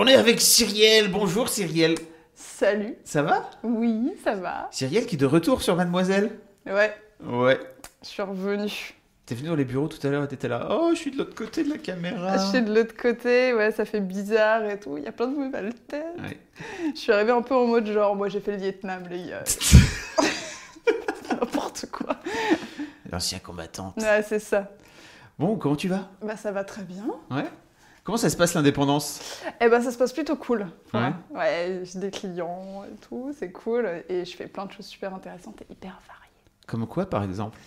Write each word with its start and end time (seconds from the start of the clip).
On 0.00 0.06
est 0.06 0.14
avec 0.14 0.40
Cyrielle. 0.40 1.10
Bonjour 1.10 1.48
Cyrielle. 1.48 1.96
Salut. 2.32 2.94
Ça 3.02 3.20
va? 3.24 3.50
Oui, 3.64 4.12
ça 4.22 4.36
va. 4.36 4.68
Cyrielle 4.70 5.06
qui 5.06 5.16
est 5.16 5.18
de 5.18 5.26
retour 5.26 5.60
sur 5.60 5.74
Mademoiselle. 5.74 6.38
Ouais, 6.66 6.94
Ouais. 7.26 7.58
je 8.04 8.06
suis 8.08 8.22
revenue. 8.22 8.94
T'es 9.26 9.34
venu 9.34 9.48
dans 9.48 9.56
les 9.56 9.64
bureaux 9.64 9.88
tout 9.88 9.98
à 10.06 10.10
l'heure 10.10 10.22
et 10.22 10.28
t'étais 10.28 10.46
là. 10.46 10.68
Oh, 10.70 10.90
je 10.94 10.98
suis 11.00 11.10
de 11.10 11.18
l'autre 11.18 11.34
côté 11.34 11.64
de 11.64 11.70
la 11.70 11.78
caméra. 11.78 12.38
Je 12.38 12.44
suis 12.46 12.62
de 12.62 12.72
l'autre 12.72 12.94
côté, 12.96 13.52
ouais, 13.54 13.72
ça 13.72 13.84
fait 13.84 13.98
bizarre 13.98 14.64
et 14.66 14.78
tout. 14.78 14.96
Il 14.98 15.02
y 15.02 15.08
a 15.08 15.12
plein 15.12 15.26
de 15.26 15.36
nouvelles 15.36 15.74
têtes. 15.74 16.04
Ouais. 16.20 16.38
Je 16.94 17.00
suis 17.00 17.10
arrivée 17.10 17.32
un 17.32 17.42
peu 17.42 17.56
en 17.56 17.66
mode 17.66 17.86
genre, 17.88 18.14
moi 18.14 18.28
j'ai 18.28 18.38
fait 18.38 18.52
le 18.52 18.58
Vietnam, 18.58 19.02
les 19.10 19.30
gars. 19.30 19.42
N'importe 21.32 21.86
quoi. 21.90 22.14
L'ancien 23.10 23.40
combattante. 23.40 23.96
Ouais, 23.96 24.22
c'est 24.22 24.38
ça. 24.38 24.70
Bon, 25.40 25.56
comment 25.56 25.74
tu 25.74 25.88
vas? 25.88 26.08
Bah, 26.22 26.36
ça 26.36 26.52
va 26.52 26.62
très 26.62 26.82
bien. 26.84 27.04
Ouais. 27.32 27.46
Comment 28.08 28.16
ça 28.16 28.30
se 28.30 28.38
passe 28.38 28.54
l'indépendance? 28.54 29.20
Eh 29.60 29.68
ben, 29.68 29.82
ça 29.82 29.90
se 29.92 29.98
passe 29.98 30.14
plutôt 30.14 30.34
cool. 30.36 30.66
Ouais. 30.94 31.12
Ouais, 31.28 31.82
j'ai 31.84 31.98
des 31.98 32.10
clients 32.10 32.82
et 32.90 32.96
tout, 33.06 33.34
c'est 33.38 33.52
cool. 33.52 33.86
Et 34.08 34.24
je 34.24 34.34
fais 34.34 34.46
plein 34.46 34.64
de 34.64 34.72
choses 34.72 34.86
super 34.86 35.12
intéressantes 35.14 35.60
et 35.60 35.70
hyper 35.70 36.00
variées. 36.08 36.32
Comme 36.66 36.86
quoi, 36.86 37.04
par 37.04 37.22
exemple? 37.22 37.58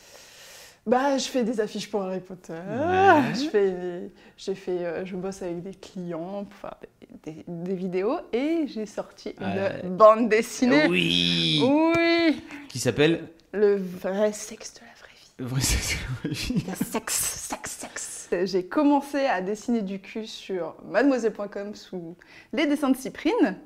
Bah, 0.88 1.16
je 1.20 1.26
fais 1.26 1.44
des 1.44 1.62
affiches 1.62 1.92
pour 1.92 2.02
Harry 2.02 2.22
Potter. 2.22 2.54
Ouais. 2.54 3.36
Je 3.36 3.50
fais, 3.52 4.12
j'ai 4.36 4.56
fait, 4.56 4.84
euh, 4.84 5.06
je 5.06 5.16
bosse 5.16 5.44
avec 5.44 5.62
des 5.62 5.76
clients 5.76 6.46
pour 6.46 6.60
faire 6.60 6.76
des, 7.24 7.34
des- 7.34 7.46
des 7.48 7.76
vidéos 7.76 8.18
et 8.34 8.66
j'ai 8.66 8.88
sorti 8.88 9.36
Ouais. 9.40 9.82
une 9.84 9.96
bande 9.96 10.28
dessinée. 10.28 10.88
Oui 10.90 11.62
Oui. 11.64 12.44
Qui 12.68 12.80
s'appelle? 12.80 13.28
Le 13.52 13.76
vrai 13.76 14.34
sexe 14.34 14.74
de 14.74 14.80
la 14.80 14.86
vraie 15.00 15.14
vie. 15.16 15.32
Le 15.38 15.46
vrai 15.46 15.62
sexe. 15.62 15.98
Oui. 16.26 16.66
Le 16.68 16.84
sexe, 16.84 17.14
sexe, 17.48 17.72
sexe. 17.80 18.11
J'ai 18.44 18.66
commencé 18.66 19.26
à 19.26 19.42
dessiner 19.42 19.82
du 19.82 20.00
cul 20.00 20.26
sur 20.28 20.76
mademoiselle.com 20.86 21.76
sous 21.76 22.16
les 22.54 22.66
dessins 22.68 22.90
de 22.90 22.98
Cyprine. 22.98 23.58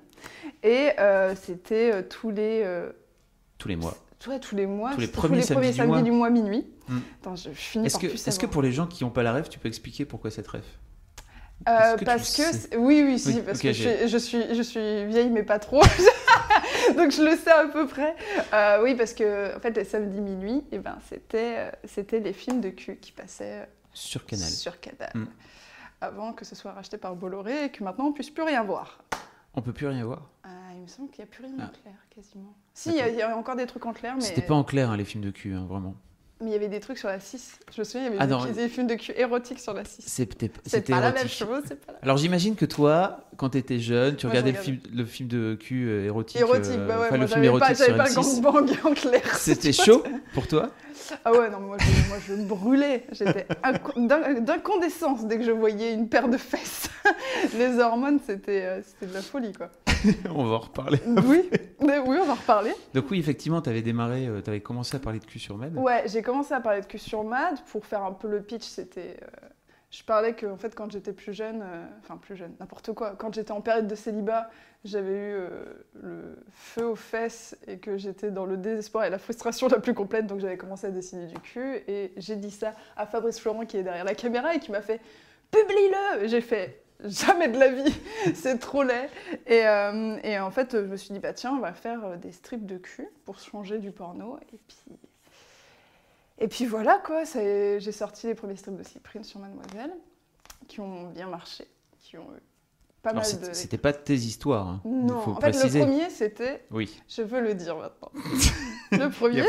Et 0.63 0.89
euh, 0.99 1.35
c'était 1.35 1.91
euh, 1.93 2.01
tous 2.01 2.31
les 2.31 2.61
euh, 2.63 2.91
Tous 3.57 3.67
les 3.67 3.75
mois. 3.75 3.95
ouais, 4.27 4.39
tous 4.39 4.55
les 4.55 4.65
mois, 4.65 4.91
Tous 4.93 4.99
les 5.01 5.05
c'était 5.05 5.17
premiers 5.17 5.41
samedis 5.71 6.03
du 6.03 6.11
mois. 6.11 6.29
minuit. 6.29 6.65
Hmm. 6.87 6.99
Attends, 7.21 7.35
je 7.35 7.49
finis 7.51 7.85
Est-ce 7.85 7.93
par 7.93 8.01
que, 8.01 8.07
plus 8.07 8.15
est-ce 8.15 8.25
que 8.25 8.31
savoir. 8.31 8.51
pour 8.51 8.61
les 8.63 8.71
gens 8.71 8.87
qui 8.87 9.03
n'ont 9.03 9.09
pas 9.11 9.23
la 9.23 9.33
rêve, 9.33 9.49
tu 9.49 9.59
peux 9.59 9.67
expliquer 9.67 10.05
pourquoi 10.05 10.31
cette 10.31 10.47
rêve? 10.47 10.63
Euh, 11.67 11.71
Est-ce 11.79 11.93
que 11.93 11.99
tu 11.99 12.05
parce 12.05 12.37
le 12.37 12.43
que 12.43 12.51
sais? 12.51 12.57
c'est- 12.57 12.77
oui 12.77 13.03
oui 13.05 13.17
si 13.19 13.29
Oui, 13.29 13.41
parce 13.45 13.59
ok, 13.59 13.63
que 13.63 13.71
je 13.73 13.83
j'ai- 13.83 13.97
suis, 13.97 14.07
je 14.09 14.17
suis 14.17 14.55
je 14.55 14.61
suis 14.61 15.05
vieille 15.05 15.29
mais 15.29 15.41
pas 15.43 15.57
trop 15.57 15.81
donc 16.97 17.11
je 17.11 17.23
le 17.23 17.37
sais 17.37 17.49
à 17.49 17.65
peu 17.67 17.87
près 17.87 18.13
Euh, 18.53 18.83
oui 18.83 18.93
parce 18.95 19.13
que 19.13 19.55
en 19.55 19.59
fait 19.61 19.71
les 19.71 19.85
samedis 19.85 20.19
minuit 20.19 20.63
et 20.73 20.79
ben 20.79 20.97
c'était 21.09 21.55
euh, 21.57 21.71
c'était 21.85 22.19
les 22.19 22.33
films 22.33 22.59
de 22.59 22.69
cul 22.69 22.97
qui 22.97 23.13
passaient 23.13 23.67
Sur 23.95 24.25
Canal. 24.25 24.47
sur 24.49 24.79
Canal 24.79 25.11
Hmm. 25.15 25.25
avant 26.01 26.33
que 26.33 26.45
ce 26.45 26.53
soit 26.55 26.73
racheté 26.73 26.97
par 26.97 27.15
Bolloré 27.15 27.65
et 27.65 27.69
que 27.71 27.83
maintenant 27.83 28.05
on 28.07 28.11
puisse 28.13 28.29
plus 28.29 28.43
rien 28.43 28.63
voir 28.63 28.99
On 29.55 29.61
peut 29.61 29.73
plus 29.73 29.87
rien 29.87 30.03
voir. 30.05 30.29
Ah, 30.43 30.49
il 30.75 30.81
me 30.81 30.87
semble 30.87 31.09
qu'il 31.09 31.23
n'y 31.23 31.29
a 31.29 31.33
plus 31.33 31.45
rien 31.45 31.55
Ah. 31.59 31.65
en 31.65 31.81
clair 31.81 31.95
quasiment 32.13 32.53
si 32.73 32.89
il 32.89 32.95
y, 32.95 33.17
y 33.17 33.21
a 33.21 33.35
encore 33.37 33.55
des 33.55 33.65
trucs 33.65 33.85
en 33.85 33.93
clair 33.93 34.15
mais 34.15 34.21
C'était 34.21 34.41
pas 34.41 34.53
en 34.53 34.63
clair, 34.65 34.91
hein, 34.91 34.97
les 34.97 35.05
films 35.05 35.23
de 35.23 35.31
cul, 35.31 35.53
hein, 35.53 35.65
vraiment. 35.65 35.95
Mais 36.41 36.47
il 36.49 36.53
y 36.53 36.55
avait 36.55 36.67
des 36.67 36.79
trucs 36.79 36.97
sur 36.97 37.07
la 37.07 37.19
6 37.19 37.59
je 37.73 37.81
me 37.81 37.83
souviens 37.85 38.01
il 38.01 38.13
y 38.15 38.19
avait 38.19 38.33
Ah, 38.33 38.51
des, 38.53 38.67
films 38.67 38.87
de 38.87 38.95
cul 38.95 39.13
érotiques 39.15 39.59
sur 39.59 39.73
la 39.73 39.85
6 39.85 40.03
C'était 40.05 40.49
pas 40.49 40.99
la 40.99 41.11
même 41.13 41.27
chose 41.29 41.63
pas 41.85 41.93
la 41.93 41.99
Alors 42.03 42.17
j'imagine 42.17 42.55
que 42.55 42.65
toi, 42.65 43.21
quand 43.37 43.51
tu 43.51 43.57
étais 43.57 43.79
jeune, 43.79 44.15
tu 44.17 44.25
Moi, 44.25 44.31
regardais 44.31 44.51
le 44.51 44.57
film, 44.57 44.77
regardais. 44.77 44.97
le 45.01 45.05
film 45.05 45.29
de 45.29 45.55
cul 45.55 45.87
euh, 45.87 46.05
érotique. 46.05 46.39
érotique 46.41 46.71
euh, 46.77 46.87
bah 46.87 46.99
ouais 46.99 47.05
enfin, 47.07 47.17
moi 47.17 47.25
le 47.25 47.27
film 47.27 47.39
pas, 47.41 47.45
érotique 47.45 47.77
j'avais 47.77 47.85
sur 47.85 47.97
pas 47.97 48.03
le 48.03 48.09
M6. 48.09 48.41
gangbang 48.41 48.77
en 48.83 48.93
clair 48.93 49.35
C'était 49.37 49.73
chaud 49.73 50.03
pour 50.33 50.47
toi? 50.47 50.71
Ah 51.23 51.31
ouais, 51.31 51.49
non, 51.49 51.59
moi 51.59 51.77
je, 51.79 52.09
moi, 52.09 52.17
je 52.27 52.33
brûlais. 52.33 53.05
J'étais 53.11 53.45
d'incandescence 54.41 55.25
dès 55.25 55.37
que 55.37 55.43
je 55.43 55.51
voyais 55.51 55.93
une 55.93 56.09
paire 56.09 56.27
de 56.29 56.37
fesses. 56.37 56.89
Les 57.57 57.79
hormones, 57.79 58.19
c'était 58.25 58.63
euh, 58.63 58.81
c'était 58.83 59.05
de 59.07 59.13
la 59.13 59.21
folie, 59.21 59.53
quoi. 59.53 59.69
On 60.35 60.43
va 60.45 60.55
en 60.55 60.59
reparler. 60.59 60.99
Oui, 61.25 61.49
mais 61.81 61.99
oui, 61.99 62.17
on 62.21 62.25
va 62.25 62.33
en 62.33 62.35
reparler. 62.35 62.71
Donc 62.93 63.09
oui, 63.11 63.19
effectivement, 63.19 63.61
tu 63.61 63.69
avais 63.69 63.81
démarré, 63.81 64.29
tu 64.43 64.49
avais 64.49 64.61
commencé 64.61 64.95
à 64.95 64.99
parler 64.99 65.19
de 65.19 65.25
cul 65.25 65.39
sur 65.39 65.57
Med. 65.57 65.75
Ouais, 65.77 66.03
j'ai 66.07 66.21
commencé 66.21 66.53
à 66.53 66.59
parler 66.59 66.81
de 66.81 66.85
cul 66.85 66.99
sur 66.99 67.23
Mad. 67.23 67.59
Pour 67.71 67.85
faire 67.85 68.03
un 68.03 68.13
peu 68.13 68.27
le 68.27 68.41
pitch, 68.41 68.63
c'était... 68.63 69.17
euh, 69.21 69.47
je 69.91 70.03
parlais 70.03 70.33
que, 70.33 70.45
en 70.45 70.57
fait, 70.57 70.75
quand 70.75 70.91
j'étais 70.91 71.13
plus 71.13 71.33
jeune, 71.33 71.61
euh, 71.61 71.85
enfin 72.01 72.17
plus 72.17 72.35
jeune, 72.35 72.53
n'importe 72.59 72.91
quoi, 72.93 73.11
quand 73.11 73.33
j'étais 73.33 73.51
en 73.51 73.61
période 73.61 73.87
de 73.87 73.95
célibat, 73.95 74.49
j'avais 74.83 75.11
eu 75.11 75.33
euh, 75.33 75.49
le 76.01 76.37
feu 76.51 76.85
aux 76.85 76.95
fesses 76.95 77.57
et 77.67 77.77
que 77.79 77.97
j'étais 77.97 78.29
dans 78.29 78.45
le 78.45 78.57
désespoir 78.57 79.05
et 79.05 79.09
la 79.09 79.17
frustration 79.17 79.67
la 79.71 79.79
plus 79.79 79.93
complète, 79.93 80.27
donc 80.27 80.39
j'avais 80.39 80.57
commencé 80.57 80.87
à 80.87 80.91
dessiner 80.91 81.27
du 81.27 81.39
cul 81.39 81.77
et 81.87 82.11
j'ai 82.17 82.35
dit 82.35 82.51
ça 82.51 82.73
à 82.97 83.05
Fabrice 83.05 83.39
Florent 83.39 83.65
qui 83.65 83.77
est 83.77 83.83
derrière 83.83 84.03
la 84.03 84.15
caméra 84.15 84.53
et 84.53 84.59
qui 84.59 84.71
m'a 84.71 84.81
fait 84.81 84.99
publie-le. 85.51 86.27
J'ai 86.27 86.41
fait 86.41 86.84
jamais 87.03 87.49
de 87.49 87.57
la 87.57 87.69
vie, 87.69 88.01
c'est 88.35 88.57
trop 88.59 88.83
laid. 88.83 89.09
Et, 89.47 89.67
euh, 89.67 90.17
et 90.23 90.39
en 90.39 90.51
fait, 90.51 90.71
je 90.73 90.85
me 90.85 90.97
suis 90.97 91.13
dit 91.13 91.19
bah 91.19 91.33
tiens, 91.33 91.53
on 91.53 91.59
va 91.59 91.73
faire 91.73 92.03
euh, 92.05 92.17
des 92.17 92.31
strips 92.31 92.65
de 92.65 92.77
cul 92.77 93.07
pour 93.25 93.39
changer 93.39 93.79
du 93.79 93.91
porno 93.91 94.37
et 94.53 94.57
puis 94.67 94.97
et 96.37 96.47
puis 96.47 96.65
voilà 96.65 96.97
quoi, 96.97 97.23
j'ai 97.23 97.91
sorti 97.91 98.27
les 98.27 98.35
premiers 98.35 98.57
strips 98.57 98.75
de 98.75 98.83
Cyprine 98.83 99.23
sur 99.23 99.39
Mademoiselle, 99.39 99.93
qui 100.67 100.81
ont 100.81 101.09
bien 101.11 101.27
marché, 101.27 101.65
qui 101.99 102.17
ont 102.17 102.27
eu 102.35 102.41
pas 103.05 103.11
Alors 103.11 103.23
mal 103.23 103.39
de... 103.49 103.53
c'était 103.53 103.77
pas 103.77 103.93
tes 103.93 104.15
histoires, 104.15 104.67
hein. 104.67 104.81
Non, 104.83 105.19
faut 105.21 105.31
en 105.31 105.39
fait 105.39 105.51
le 105.51 105.79
premier 105.79 106.09
c'était, 106.09 106.65
Oui. 106.71 107.01
je 107.07 107.21
veux 107.21 107.39
le 107.39 107.53
dire 107.53 107.77
maintenant, 107.77 108.11
le 108.91 109.09
premier 109.09 109.43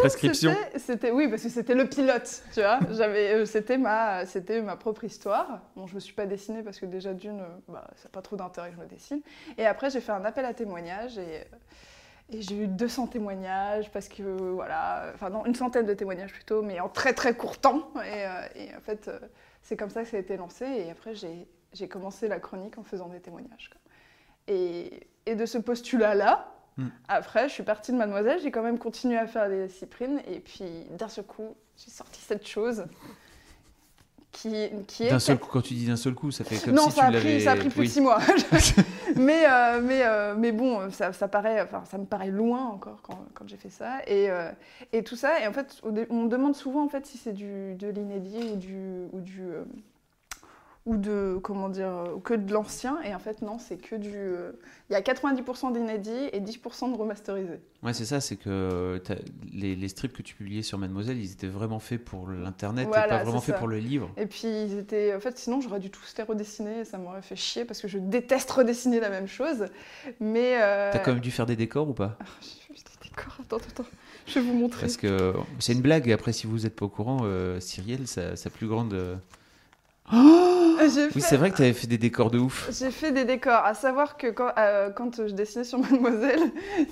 c'était- 0.78 1.10
oui 1.10 1.28
parce 1.28 1.42
que 1.42 1.48
c'était 1.48 1.74
le 1.74 1.88
pilote, 1.88 2.42
tu 2.52 2.60
vois, 2.60 2.78
j'avais, 2.92 3.32
euh, 3.34 3.44
c'était 3.46 3.78
ma, 3.78 4.26
c'était 4.26 4.60
ma 4.60 4.76
propre 4.76 5.04
histoire, 5.04 5.60
bon 5.74 5.86
je 5.86 5.94
me 5.94 6.00
suis 6.00 6.14
pas 6.14 6.26
dessinée 6.26 6.62
parce 6.62 6.78
que 6.78 6.86
déjà 6.86 7.14
d'une, 7.14 7.40
euh, 7.40 7.46
bah, 7.68 7.86
ça 7.96 8.04
n'a 8.04 8.10
pas 8.10 8.22
trop 8.22 8.36
d'intérêt 8.36 8.68
que 8.70 8.76
je 8.76 8.80
me 8.82 8.86
dessine, 8.86 9.20
et 9.58 9.66
après 9.66 9.88
j'ai 9.90 10.00
fait 10.00 10.12
un 10.12 10.24
appel 10.24 10.44
à 10.44 10.52
témoignages 10.54 11.18
et... 11.18 11.38
euh, 11.40 11.44
et 12.28 12.42
j'ai 12.42 12.56
eu 12.56 12.66
200 12.66 13.06
témoignages 13.06 13.88
parce 13.92 14.08
que 14.08 14.22
voilà, 14.24 15.12
enfin 15.14 15.30
non, 15.30 15.46
une 15.46 15.54
centaine 15.54 15.86
de 15.86 15.94
témoignages 15.94 16.32
plutôt, 16.32 16.60
mais 16.60 16.80
en 16.80 16.88
très 16.88 17.12
très 17.12 17.36
court 17.36 17.56
temps. 17.56 17.88
Et, 18.04 18.62
et 18.64 18.74
en 18.76 18.80
fait, 18.80 19.08
c'est 19.62 19.76
comme 19.76 19.90
ça 19.90 20.02
que 20.02 20.08
ça 20.08 20.16
a 20.16 20.18
été 20.20 20.36
lancé. 20.36 20.64
Et 20.64 20.90
après, 20.90 21.14
j'ai 21.14 21.46
j'ai 21.76 21.88
commencé 21.88 22.28
la 22.28 22.40
chronique 22.40 22.78
en 22.78 22.82
faisant 22.82 23.08
des 23.08 23.20
témoignages. 23.20 23.70
quoi. 23.70 23.80
Et, 24.48 25.08
et 25.26 25.34
de 25.34 25.46
ce 25.46 25.58
postulat-là, 25.58 26.52
Hmm. 26.78 26.88
après, 27.08 27.48
je 27.48 27.54
suis 27.54 27.62
partie 27.62 27.90
de 27.90 27.96
Mademoiselle, 27.96 28.38
j'ai 28.42 28.50
quand 28.50 28.62
même 28.62 28.78
continué 28.78 29.16
à 29.16 29.26
faire 29.26 29.48
des 29.48 29.68
cyprines. 29.68 30.20
Et 30.30 30.40
puis, 30.40 30.64
d'un 30.98 31.08
seul 31.08 31.24
coup, 31.24 31.56
j'ai 31.78 31.90
sorti 31.90 32.20
cette 32.20 32.46
chose 32.46 32.84
qui, 34.30 34.68
qui 34.86 35.04
est 35.04 35.10
D'un 35.10 35.18
seul 35.18 35.38
coup, 35.38 35.48
quand 35.50 35.62
tu 35.62 35.72
dis 35.72 35.86
d'un 35.86 35.96
seul 35.96 36.14
coup, 36.14 36.30
ça 36.30 36.44
fait 36.44 36.62
comme 36.62 36.74
non, 36.74 36.90
si 36.90 36.96
ça, 36.96 37.10
tu 37.10 37.16
a 37.16 37.20
pris, 37.20 37.40
ça 37.40 37.52
a 37.52 37.56
pris 37.56 37.70
plus 37.70 37.80
oui. 37.80 37.86
de 37.86 37.92
six 37.92 38.00
mois. 38.02 38.18
mais, 39.16 39.46
euh, 39.50 39.80
mais, 39.82 40.02
euh, 40.04 40.34
mais 40.36 40.52
bon, 40.52 40.90
ça, 40.90 41.14
ça, 41.14 41.28
paraît, 41.28 41.62
enfin, 41.62 41.82
ça 41.86 41.96
me 41.96 42.04
paraît 42.04 42.30
loin 42.30 42.66
encore 42.66 43.00
quand, 43.00 43.24
quand 43.32 43.48
j'ai 43.48 43.56
fait 43.56 43.70
ça. 43.70 44.00
Et, 44.06 44.30
euh, 44.30 44.50
et 44.92 45.02
tout 45.02 45.16
ça, 45.16 45.40
et 45.40 45.46
en 45.46 45.54
fait, 45.54 45.80
on 45.82 46.24
me 46.24 46.28
demande 46.28 46.54
souvent 46.54 46.84
en 46.84 46.88
fait, 46.90 47.06
si 47.06 47.16
c'est 47.16 47.32
du, 47.32 47.74
de 47.74 47.88
l'inédit 47.88 48.50
ou 48.52 48.56
du. 48.56 49.06
Ou 49.14 49.20
du 49.20 49.48
ou 50.86 50.96
de 50.96 51.38
comment 51.42 51.68
dire 51.68 51.90
ou 52.14 52.20
que 52.20 52.32
de 52.32 52.52
l'ancien 52.52 52.98
et 53.02 53.12
en 53.14 53.18
fait 53.18 53.42
non 53.42 53.58
c'est 53.58 53.76
que 53.76 53.96
du 53.96 54.12
euh, 54.14 54.52
il 54.88 54.92
y 54.92 54.96
a 54.96 55.00
90% 55.00 55.72
d'inédit 55.72 56.10
et 56.32 56.40
10% 56.40 56.92
de 56.92 56.96
remasterisé 56.96 57.60
Ouais, 57.82 57.92
c'est 57.92 58.04
ça, 58.04 58.20
c'est 58.20 58.36
que 58.36 59.00
t'as- 59.04 59.16
les, 59.52 59.76
les 59.76 59.88
strips 59.88 60.12
que 60.12 60.22
tu 60.22 60.34
publiais 60.34 60.62
sur 60.62 60.78
Mademoiselle, 60.78 61.18
ils 61.18 61.30
étaient 61.32 61.46
vraiment 61.46 61.78
faits 61.78 62.04
pour 62.04 62.28
l'internet 62.28 62.86
Voilà, 62.88 63.06
et 63.06 63.08
pas 63.18 63.24
vraiment 63.24 63.40
faits 63.40 63.56
pour 63.58 63.68
le 63.68 63.78
livre. 63.78 64.10
et 64.16 64.26
puis 64.26 64.46
ils 64.46 64.78
étaient 64.78 65.14
en 65.14 65.20
fait 65.20 65.36
sinon 65.38 65.60
j'aurais 65.60 65.80
dû 65.80 65.90
tous 65.90 66.14
les 66.18 66.24
redessiner 66.24 66.80
et 66.80 66.84
ça 66.84 66.98
m'aurait 66.98 67.22
fait 67.22 67.36
chier 67.36 67.64
parce 67.64 67.80
que 67.80 67.88
je 67.88 67.98
déteste 67.98 68.50
redessiner 68.50 69.00
la 69.00 69.10
même 69.10 69.26
chose 69.28 69.66
mais 70.20 70.60
euh, 70.62 70.90
T'as 70.92 71.00
quand 71.00 71.12
même 71.12 71.20
dû 71.20 71.30
faire 71.32 71.46
des 71.46 71.56
décors 71.56 71.88
ou 71.88 71.94
pas? 71.94 72.16
J'ai 72.40 72.74
fait 72.74 72.82
des 73.02 73.08
décors. 73.10 73.36
Attends, 73.40 73.56
attends, 73.56 73.66
attends. 73.82 73.88
Je 74.28 74.34
vais 74.38 74.40
vous 74.46 74.54
montrer. 74.54 74.80
Parce 74.82 74.96
que 74.96 75.32
c'est 75.60 75.72
une 75.72 75.80
blague, 75.82 76.08
et 76.08 76.12
après, 76.12 76.32
si 76.32 76.46
vous 76.46 76.60
n'êtes 76.60 76.74
pas 76.76 76.84
au 76.86 76.88
courant, 76.88 77.20
euh, 77.24 77.60
Cyrielle, 77.60 78.06
sa, 78.08 78.34
sa 78.36 78.50
plus 78.50 78.66
grande. 78.66 78.92
euh, 78.92 79.14
Oh 80.12 80.45
Oui, 80.80 81.20
c'est 81.20 81.36
vrai 81.36 81.50
que 81.50 81.56
tu 81.56 81.62
avais 81.62 81.72
fait 81.72 81.86
des 81.86 81.98
décors 81.98 82.30
de 82.30 82.38
ouf. 82.38 82.68
J'ai 82.78 82.90
fait 82.90 83.12
des 83.12 83.24
décors. 83.24 83.64
À 83.64 83.74
savoir 83.74 84.16
que 84.16 84.28
quand, 84.28 84.50
euh, 84.58 84.90
quand 84.90 85.26
je 85.26 85.32
dessinais 85.34 85.64
sur 85.64 85.78
Mademoiselle, 85.90 86.40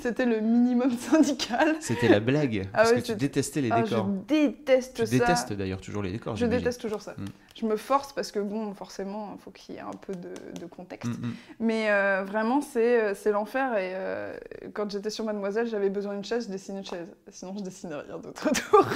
c'était 0.02 0.26
le 0.26 0.40
minimum 0.40 0.90
syndical. 0.98 1.76
C'était 1.80 2.08
la 2.08 2.20
blague. 2.20 2.68
Ah 2.72 2.78
parce 2.78 2.90
ouais, 2.90 3.02
que 3.02 3.06
tu 3.06 3.14
détestais 3.14 3.60
les 3.60 3.70
Ah, 3.70 3.82
décors. 3.82 4.06
je 4.06 4.34
déteste 4.34 4.96
Tu 4.96 5.06
ça. 5.06 5.18
détestes 5.18 5.52
d'ailleurs 5.52 5.80
toujours 5.80 6.02
les 6.02 6.12
décors. 6.12 6.36
Je 6.36 6.46
déteste 6.46 6.80
toujours 6.80 7.02
ça. 7.02 7.12
Mm. 7.12 7.24
Je 7.56 7.66
me 7.66 7.76
force 7.76 8.12
parce 8.12 8.32
que, 8.32 8.40
bon, 8.40 8.74
forcément, 8.74 9.34
il 9.38 9.42
faut 9.42 9.50
qu'il 9.50 9.74
y 9.76 9.78
ait 9.78 9.82
un 9.82 9.90
peu 10.06 10.12
de, 10.14 10.60
de 10.60 10.66
contexte. 10.66 11.10
Mm, 11.10 11.26
mm. 11.26 11.34
Mais 11.60 11.90
euh, 11.90 12.24
vraiment, 12.26 12.60
c'est 12.60 13.00
euh, 13.00 13.14
c'est 13.14 13.30
l'enfer. 13.30 13.76
Et 13.76 13.92
euh, 13.94 14.36
quand 14.72 14.90
j'étais 14.90 15.10
sur 15.10 15.24
Mademoiselle, 15.24 15.68
j'avais 15.68 15.90
besoin 15.90 16.14
d'une 16.14 16.24
chaise, 16.24 16.46
je 16.46 16.52
dessinais 16.52 16.78
une 16.80 16.84
chaise. 16.86 17.08
Sinon, 17.30 17.54
je 17.56 17.62
dessinais 17.62 17.94
rien 17.94 18.18
d'autre 18.18 18.48
autour. 18.48 18.86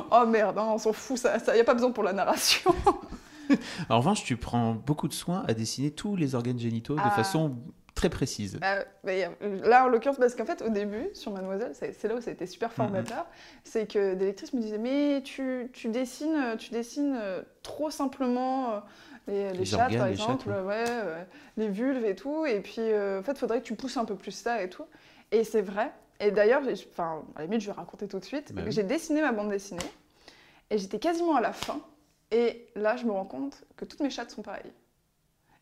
oh 0.10 0.26
merde, 0.26 0.58
hein, 0.58 0.68
on 0.72 0.78
s'en 0.78 0.92
fout, 0.92 1.18
ça 1.18 1.38
n'y 1.52 1.60
a 1.60 1.64
pas 1.64 1.74
besoin 1.74 1.90
pour 1.90 2.04
la 2.04 2.12
narration. 2.12 2.74
En 3.88 3.98
revanche, 3.98 4.24
tu 4.24 4.36
prends 4.36 4.72
beaucoup 4.74 5.08
de 5.08 5.12
soin 5.12 5.44
à 5.48 5.54
dessiner 5.54 5.90
tous 5.90 6.16
les 6.16 6.34
organes 6.34 6.58
génitaux 6.58 6.94
de 6.94 7.00
Ah. 7.02 7.10
façon 7.10 7.56
très 7.94 8.08
précise. 8.08 8.58
Euh, 8.64 8.82
mais, 9.04 9.28
euh, 9.42 9.60
là, 9.68 9.84
en 9.84 9.88
l'occurrence, 9.88 10.16
parce 10.18 10.34
qu'en 10.34 10.46
fait, 10.46 10.62
au 10.62 10.70
début, 10.70 11.08
sur 11.14 11.30
Mademoiselle, 11.32 11.72
c'est 11.74 12.04
là 12.08 12.14
où 12.14 12.20
ça 12.20 12.30
a 12.30 12.32
été 12.32 12.46
super 12.46 12.72
formateur, 12.72 13.26
c'est 13.64 13.86
que 13.90 14.14
des 14.14 14.24
lectrices 14.26 14.52
me 14.54 14.60
disaient 14.60 14.78
Mais 14.78 15.22
tu, 15.22 15.68
tu 15.72 15.88
dessines, 15.88 16.56
tu 16.58 16.70
dessines 16.72 17.16
euh, 17.20 17.42
trop 17.62 17.90
simplement 17.90 18.72
euh, 18.72 18.80
les, 19.28 19.52
les 19.52 19.58
Les 19.58 19.64
chattes, 19.66 19.80
organes, 19.82 19.98
par 19.98 20.06
les 20.08 20.12
exemple, 20.14 20.48
ouais, 20.48 20.84
euh, 20.88 21.22
les 21.56 21.68
vulves 21.68 22.04
et 22.04 22.16
tout. 22.16 22.46
Et 22.46 22.60
puis, 22.60 22.76
euh, 22.80 23.20
en 23.20 23.22
fait, 23.22 23.32
il 23.32 23.38
faudrait 23.38 23.60
que 23.60 23.66
tu 23.66 23.74
pousses 23.76 23.96
un 23.98 24.04
peu 24.06 24.16
plus 24.16 24.32
ça 24.32 24.62
et 24.62 24.70
tout. 24.70 24.84
Et 25.30 25.44
c'est 25.44 25.62
vrai. 25.62 25.92
Et 26.18 26.30
d'ailleurs, 26.30 26.62
enfin, 26.92 27.22
à 27.36 27.40
la 27.40 27.44
limite, 27.44 27.60
je 27.60 27.66
vais 27.66 27.72
raconter 27.72 28.08
tout 28.08 28.18
de 28.18 28.24
suite. 28.24 28.52
Bah 28.54 28.62
oui. 28.64 28.72
J'ai 28.72 28.84
dessiné 28.84 29.20
ma 29.22 29.32
bande 29.32 29.50
dessinée 29.50 29.80
et 30.70 30.78
j'étais 30.78 30.98
quasiment 30.98 31.36
à 31.36 31.40
la 31.40 31.52
fin. 31.52 31.80
Et 32.32 32.66
là, 32.74 32.96
je 32.96 33.04
me 33.04 33.12
rends 33.12 33.24
compte 33.26 33.62
que 33.76 33.84
toutes 33.84 34.00
mes 34.00 34.10
chattes 34.10 34.30
sont 34.32 34.42
pareilles. 34.42 34.72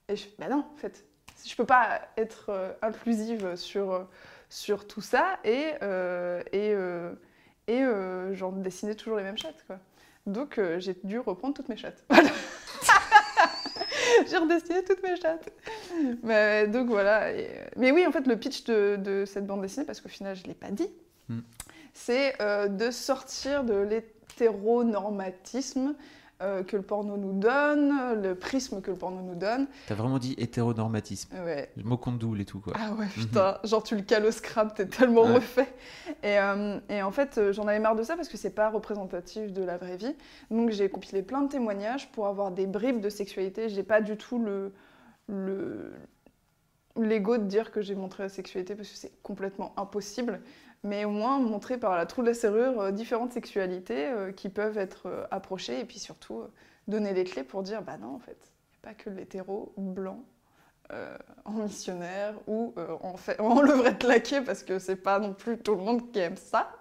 Et 0.08 0.16
je 0.16 0.26
bah 0.38 0.48
non, 0.48 0.64
en 0.72 0.76
fait, 0.78 1.04
je 1.44 1.54
peux 1.56 1.66
pas 1.66 2.00
être 2.16 2.46
euh, 2.48 2.72
inclusive 2.80 3.56
sur, 3.56 3.92
euh, 3.92 4.04
sur 4.48 4.86
tout 4.86 5.02
ça 5.02 5.38
et, 5.44 5.72
euh, 5.82 6.40
et, 6.52 6.72
euh, 6.72 7.12
et 7.66 7.82
genre 8.34 8.52
dessiner 8.52 8.94
toujours 8.94 9.18
les 9.18 9.24
mêmes 9.24 9.36
chattes, 9.38 9.62
quoi. 9.66 9.78
Donc, 10.26 10.58
j'ai 10.78 10.96
dû 11.04 11.18
reprendre 11.18 11.52
toutes 11.54 11.68
mes 11.68 11.76
chattes. 11.76 12.02
J'ai 14.28 14.36
redessiné 14.36 14.84
toutes 14.84 15.02
mes 15.02 15.16
chattes. 15.16 15.48
Mais, 16.22 16.66
donc, 16.66 16.88
voilà. 16.88 17.32
et- 17.32 17.48
mais 17.76 17.90
oui, 17.90 18.06
en 18.06 18.12
fait, 18.12 18.26
le 18.26 18.36
pitch 18.38 18.64
de, 18.64 18.96
de 18.96 19.24
cette 19.24 19.46
bande 19.46 19.62
dessinée, 19.62 19.86
parce 19.86 19.98
qu'au 20.00 20.08
final, 20.10 20.36
je 20.36 20.44
l'ai 20.44 20.54
pas 20.54 20.70
dit, 20.70 20.88
Mm. 21.28 21.40
c'est 21.94 22.36
de 22.68 22.90
sortir 22.90 23.64
de 23.64 23.74
l'hétéronormatisme 23.74 25.94
euh, 26.42 26.62
que 26.62 26.76
le 26.76 26.82
porno 26.82 27.16
nous 27.16 27.38
donne, 27.38 28.20
le 28.22 28.34
prisme 28.34 28.80
que 28.80 28.90
le 28.90 28.96
porno 28.96 29.20
nous 29.22 29.34
donne. 29.34 29.66
T'as 29.86 29.94
vraiment 29.94 30.18
dit 30.18 30.34
hétéronormatisme. 30.38 31.34
Ouais. 31.44 31.70
Le 31.76 31.82
mot 31.84 31.96
condoule 31.96 32.40
et 32.40 32.44
tout 32.44 32.60
quoi. 32.60 32.72
Ah 32.76 32.92
ouais, 32.94 33.06
putain, 33.14 33.58
genre 33.64 33.82
tu 33.82 33.94
le 33.96 34.02
cales 34.02 34.24
au 34.26 34.30
scrap, 34.30 34.74
t'es 34.74 34.86
tellement 34.86 35.22
Ouais. 35.24 35.34
refait. 35.34 35.68
Et, 36.22 36.38
euh, 36.38 36.78
et 36.88 37.02
en 37.02 37.10
fait, 37.10 37.36
euh, 37.38 37.52
j'en 37.52 37.66
avais 37.66 37.78
marre 37.80 37.96
de 37.96 38.02
ça 38.02 38.16
parce 38.16 38.28
que 38.28 38.36
c'est 38.36 38.54
pas 38.54 38.70
représentatif 38.70 39.52
de 39.52 39.62
la 39.62 39.76
vraie 39.76 39.96
vie. 39.96 40.14
Donc 40.50 40.70
j'ai 40.70 40.88
compilé 40.88 41.22
plein 41.22 41.42
de 41.42 41.48
témoignages 41.48 42.10
pour 42.12 42.26
avoir 42.26 42.50
des 42.50 42.66
bribes 42.66 43.00
de 43.00 43.10
sexualité. 43.10 43.68
J'ai 43.68 43.82
pas 43.82 44.00
du 44.00 44.16
tout 44.16 44.38
le 44.38 44.72
le 45.28 45.92
l'ego 46.96 47.38
de 47.38 47.44
dire 47.44 47.70
que 47.70 47.80
j'ai 47.80 47.94
montré 47.94 48.24
la 48.24 48.28
sexualité 48.28 48.74
parce 48.74 48.88
que 48.88 48.96
c'est 48.96 49.12
complètement 49.22 49.72
impossible. 49.76 50.40
Mais 50.82 51.04
au 51.04 51.10
moins 51.10 51.38
montrer 51.38 51.78
par 51.78 51.96
la 51.96 52.06
trou 52.06 52.22
de 52.22 52.28
la 52.28 52.34
serrure 52.34 52.80
euh, 52.80 52.90
différentes 52.90 53.32
sexualités 53.32 54.06
euh, 54.06 54.32
qui 54.32 54.48
peuvent 54.48 54.78
être 54.78 55.06
euh, 55.06 55.26
approchées 55.30 55.80
et 55.80 55.84
puis 55.84 55.98
surtout 55.98 56.40
euh, 56.40 56.52
donner 56.88 57.12
les 57.12 57.24
clés 57.24 57.44
pour 57.44 57.62
dire 57.62 57.82
bah 57.82 57.98
non 57.98 58.14
en 58.14 58.18
fait, 58.18 58.38
il 58.40 58.72
n'y 58.72 58.78
a 58.78 58.88
pas 58.88 58.94
que 58.94 59.10
l'hétéro 59.10 59.74
blanc 59.76 60.24
euh, 60.92 61.16
en 61.44 61.52
missionnaire 61.52 62.34
ou 62.48 62.74
euh, 62.76 62.96
en, 63.02 63.16
fait, 63.16 63.38
en 63.40 63.60
levrette 63.60 64.02
laquée 64.02 64.40
parce 64.40 64.64
que 64.64 64.80
c'est 64.80 64.96
pas 64.96 65.20
non 65.20 65.34
plus 65.34 65.56
tout 65.58 65.76
le 65.76 65.82
monde 65.82 66.10
qui 66.10 66.18
aime 66.18 66.36
ça. 66.36 66.72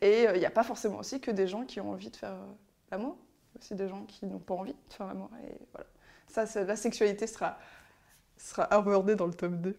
Et 0.00 0.24
il 0.34 0.40
n'y 0.40 0.46
a 0.46 0.50
pas 0.50 0.64
forcément 0.64 0.98
aussi 0.98 1.20
que 1.20 1.30
des 1.30 1.46
gens 1.46 1.64
qui 1.64 1.80
ont 1.80 1.90
envie 1.90 2.10
de 2.10 2.16
faire 2.16 2.32
euh, 2.32 2.52
l'amour, 2.90 3.16
aussi 3.56 3.76
des 3.76 3.88
gens 3.88 4.02
qui 4.06 4.26
n'ont 4.26 4.40
pas 4.40 4.54
envie 4.54 4.72
de 4.72 4.92
faire 4.92 5.06
l'amour. 5.06 5.30
Et 5.44 5.54
voilà. 5.72 5.86
Ça, 6.26 6.64
la 6.64 6.74
sexualité 6.74 7.28
sera, 7.28 7.56
sera 8.36 8.64
abordée 8.64 9.14
dans 9.14 9.26
le 9.26 9.34
tome 9.34 9.60
2. 9.60 9.76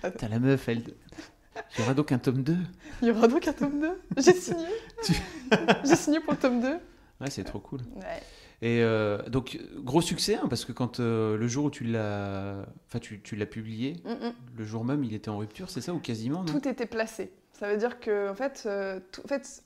T'as 0.00 0.28
la 0.28 0.38
meuf, 0.38 0.66
elle. 0.68 0.84
Il 1.76 1.80
y 1.80 1.82
aura 1.84 1.94
donc 1.94 2.12
un 2.12 2.18
tome 2.18 2.42
2. 2.42 2.56
Il 3.02 3.08
y 3.08 3.10
aura 3.10 3.28
donc 3.28 3.46
un 3.46 3.52
tome 3.52 3.80
2 3.80 4.00
J'ai 4.18 4.32
signé 4.32 4.66
Tu- 5.04 5.12
J'ai 5.84 5.96
signé 5.96 6.20
pour 6.20 6.32
le 6.32 6.38
tome 6.38 6.60
2 6.60 6.68
Ouais, 7.20 7.30
c'est 7.30 7.44
trop 7.44 7.60
cool. 7.60 7.80
Ouais. 7.96 8.20
Et 8.62 8.80
euh, 8.82 9.18
donc, 9.28 9.58
gros 9.78 10.00
succès, 10.00 10.36
hein, 10.36 10.46
parce 10.48 10.64
que 10.64 10.72
quand 10.72 11.00
euh, 11.00 11.36
le 11.36 11.46
jour 11.48 11.64
où 11.66 11.70
tu 11.70 11.84
l'as 11.84 12.56
enfin, 12.88 12.98
tu, 13.00 13.20
tu 13.20 13.34
l'as 13.36 13.46
publié, 13.46 13.96
Mm, 14.04 14.10
mm. 14.26 14.32
le 14.58 14.64
jour 14.64 14.84
même, 14.84 15.02
il 15.04 15.14
était 15.14 15.28
en 15.30 15.38
rupture, 15.38 15.68
c'est 15.68 15.80
ça, 15.80 15.92
ou 15.92 15.98
quasiment 15.98 16.44
Tout 16.44 16.66
était 16.68 16.86
placé. 16.86 17.32
Ça 17.52 17.68
veut 17.70 17.76
dire 17.76 18.00
que, 18.00 18.30
en 18.30 18.34
fait, 18.34 18.62
euh, 18.66 18.98
tout- 19.12 19.20
en 19.24 19.28
fait 19.28 19.62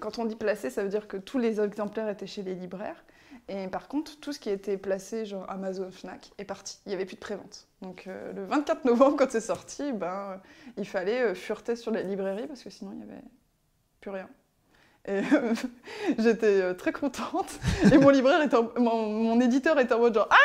quand 0.00 0.18
on 0.18 0.24
dit 0.24 0.36
placé, 0.36 0.68
ça 0.70 0.82
veut 0.82 0.88
dire 0.90 1.06
que 1.08 1.16
tous 1.16 1.38
les 1.38 1.60
exemplaires 1.60 2.08
étaient 2.08 2.26
chez 2.26 2.42
les 2.42 2.54
libraires. 2.54 3.04
Et 3.48 3.66
par 3.68 3.88
contre, 3.88 4.18
tout 4.20 4.32
ce 4.32 4.38
qui 4.38 4.50
était 4.50 4.76
placé, 4.76 5.24
genre 5.26 5.44
Amazon, 5.50 5.90
Fnac, 5.90 6.30
est 6.38 6.44
parti. 6.44 6.78
Il 6.86 6.90
n'y 6.90 6.94
avait 6.94 7.04
plus 7.04 7.16
de 7.16 7.20
prévente. 7.20 7.66
Donc 7.82 8.04
euh, 8.06 8.32
le 8.32 8.44
24 8.44 8.84
novembre, 8.84 9.16
quand 9.16 9.30
c'est 9.30 9.40
sorti, 9.40 9.92
ben, 9.92 10.06
euh, 10.06 10.36
il 10.76 10.86
fallait 10.86 11.20
euh, 11.22 11.34
fureter 11.34 11.74
sur 11.76 11.90
les 11.90 12.02
librairies 12.04 12.46
parce 12.46 12.62
que 12.62 12.70
sinon, 12.70 12.92
il 12.92 12.98
n'y 12.98 13.02
avait 13.04 13.22
plus 14.00 14.10
rien. 14.10 14.28
Et 15.06 15.20
euh, 15.32 15.54
j'étais 16.18 16.74
très 16.74 16.92
contente. 16.92 17.48
Et 17.92 17.98
mon 17.98 18.10
libraire 18.10 18.42
était 18.42 18.56
en- 18.56 18.70
mon, 18.78 19.06
mon 19.08 19.40
éditeur 19.40 19.78
était 19.80 19.94
en 19.94 19.98
mode 19.98 20.14
genre 20.14 20.28
Ah 20.30 20.36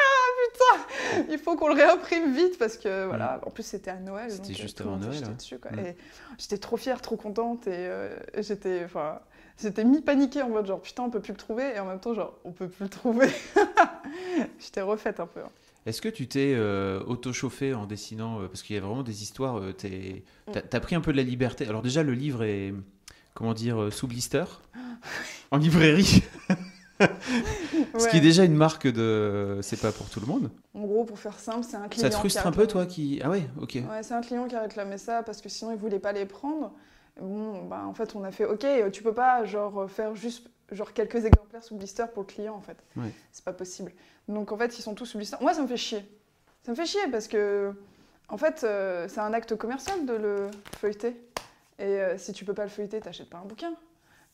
putain 0.53 1.25
Il 1.29 1.37
faut 1.37 1.55
qu'on 1.57 1.67
le 1.67 1.73
réimprime 1.75 2.33
vite 2.33 2.57
parce 2.57 2.77
que 2.77 3.05
voilà. 3.05 3.39
En 3.45 3.51
plus, 3.51 3.63
c'était 3.63 3.91
à 3.91 3.97
Noël. 3.99 4.31
C'était 4.31 4.53
juste 4.53 4.81
avant 4.81 4.97
Noël, 4.97 5.21
ouais. 5.23 5.33
dessus, 5.35 5.59
quoi. 5.59 5.71
Et 5.77 5.95
j'étais 6.37 6.57
trop 6.57 6.77
fière, 6.77 7.01
trop 7.01 7.17
contente. 7.17 7.67
Et 7.67 7.71
euh, 7.75 8.15
j'étais. 8.37 8.83
Enfin. 8.85 9.19
J'étais 9.61 9.83
mi-paniquée 9.85 10.41
en 10.41 10.49
mode 10.49 10.67
genre 10.67 10.81
putain 10.81 11.03
on 11.03 11.09
peut 11.09 11.21
plus 11.21 11.31
le 11.31 11.37
trouver 11.37 11.75
et 11.75 11.79
en 11.79 11.85
même 11.85 11.99
temps 11.99 12.13
genre 12.13 12.33
on 12.43 12.51
peut 12.51 12.67
plus 12.67 12.83
le 12.83 12.89
trouver. 12.89 13.27
J'étais 14.59 14.81
refaite 14.81 15.19
un 15.19 15.27
peu. 15.27 15.39
hein. 15.41 15.49
Est-ce 15.85 16.01
que 16.01 16.09
tu 16.09 16.27
t'es 16.27 16.53
euh, 16.55 16.99
auto-chauffé 17.05 17.73
en 17.75 17.85
dessinant 17.85 18.41
euh, 18.41 18.47
Parce 18.47 18.63
qu'il 18.63 18.75
y 18.75 18.79
a 18.79 18.81
vraiment 18.81 19.03
des 19.03 19.21
histoires, 19.21 19.59
euh, 19.59 19.71
t'es- 19.71 20.23
t'as 20.51 20.79
pris 20.79 20.95
un 20.95 21.01
peu 21.01 21.11
de 21.11 21.17
la 21.17 21.23
liberté. 21.23 21.67
Alors 21.67 21.83
déjà, 21.83 22.01
le 22.01 22.13
livre 22.13 22.43
est, 22.43 22.73
comment 23.35 23.53
dire, 23.53 23.79
euh, 23.79 23.91
sous 23.91 24.07
blister, 24.07 24.45
en 25.51 25.57
librairie. 25.57 26.23
Ce 27.99 28.07
qui 28.09 28.17
est 28.17 28.21
déjà 28.21 28.45
une 28.45 28.55
marque 28.55 28.87
de... 28.87 29.59
C'est 29.61 29.79
pas 29.79 29.91
pour 29.91 30.09
tout 30.09 30.19
le 30.21 30.25
monde. 30.25 30.49
En 30.73 30.81
gros 30.85 31.03
pour 31.03 31.19
faire 31.19 31.37
simple 31.39 31.65
c'est 31.69 31.75
un 31.77 31.87
client. 31.87 32.01
Ça 32.03 32.09
te 32.09 32.13
qui 32.15 32.19
frustre 32.19 32.45
a 32.45 32.49
un 32.49 32.51
peu, 32.51 32.67
toi, 32.67 32.85
qui... 32.85 33.19
Ah 33.23 33.29
ouais, 33.29 33.45
ok. 33.61 33.75
Ouais, 33.75 34.01
c'est 34.01 34.13
un 34.13 34.21
client 34.21 34.47
qui 34.47 34.55
a 34.55 34.61
réclamé 34.61 34.97
ça 34.97 35.21
parce 35.23 35.41
que 35.41 35.49
sinon 35.49 35.71
il 35.71 35.77
voulait 35.77 35.99
pas 35.99 36.13
les 36.13 36.25
prendre. 36.25 36.73
Bon, 37.19 37.63
bah, 37.65 37.83
en 37.85 37.93
fait, 37.93 38.15
on 38.15 38.23
a 38.23 38.31
fait 38.31 38.45
OK, 38.45 38.63
euh, 38.65 38.89
tu 38.89 39.01
peux 39.03 39.13
pas 39.13 39.45
genre 39.45 39.89
faire 39.89 40.15
juste 40.15 40.49
genre 40.71 40.93
quelques 40.93 41.23
exemplaires 41.25 41.63
sous 41.63 41.75
blister 41.75 42.05
pour 42.13 42.23
le 42.23 42.27
client 42.27 42.55
en 42.55 42.61
fait. 42.61 42.77
Ouais. 42.97 43.11
C'est 43.31 43.45
pas 43.45 43.53
possible. 43.53 43.91
Donc 44.27 44.51
en 44.51 44.57
fait, 44.57 44.77
ils 44.77 44.81
sont 44.81 44.95
tous 44.95 45.05
sous 45.05 45.17
blister. 45.17 45.37
Moi, 45.41 45.53
ça 45.53 45.61
me 45.61 45.67
fait 45.67 45.77
chier. 45.77 46.03
Ça 46.63 46.71
me 46.71 46.75
fait 46.75 46.85
chier 46.85 47.07
parce 47.11 47.27
que 47.27 47.73
en 48.27 48.37
fait, 48.37 48.63
euh, 48.63 49.07
c'est 49.07 49.19
un 49.19 49.33
acte 49.33 49.55
commercial 49.55 50.05
de 50.05 50.13
le 50.13 50.47
feuilleter. 50.77 51.15
Et 51.77 51.83
euh, 51.83 52.17
si 52.17 52.33
tu 52.33 52.45
peux 52.45 52.53
pas 52.53 52.63
le 52.63 52.69
feuilleter, 52.69 52.99
t'achètes 52.99 53.29
pas 53.29 53.37
un 53.37 53.45
bouquin. 53.45 53.71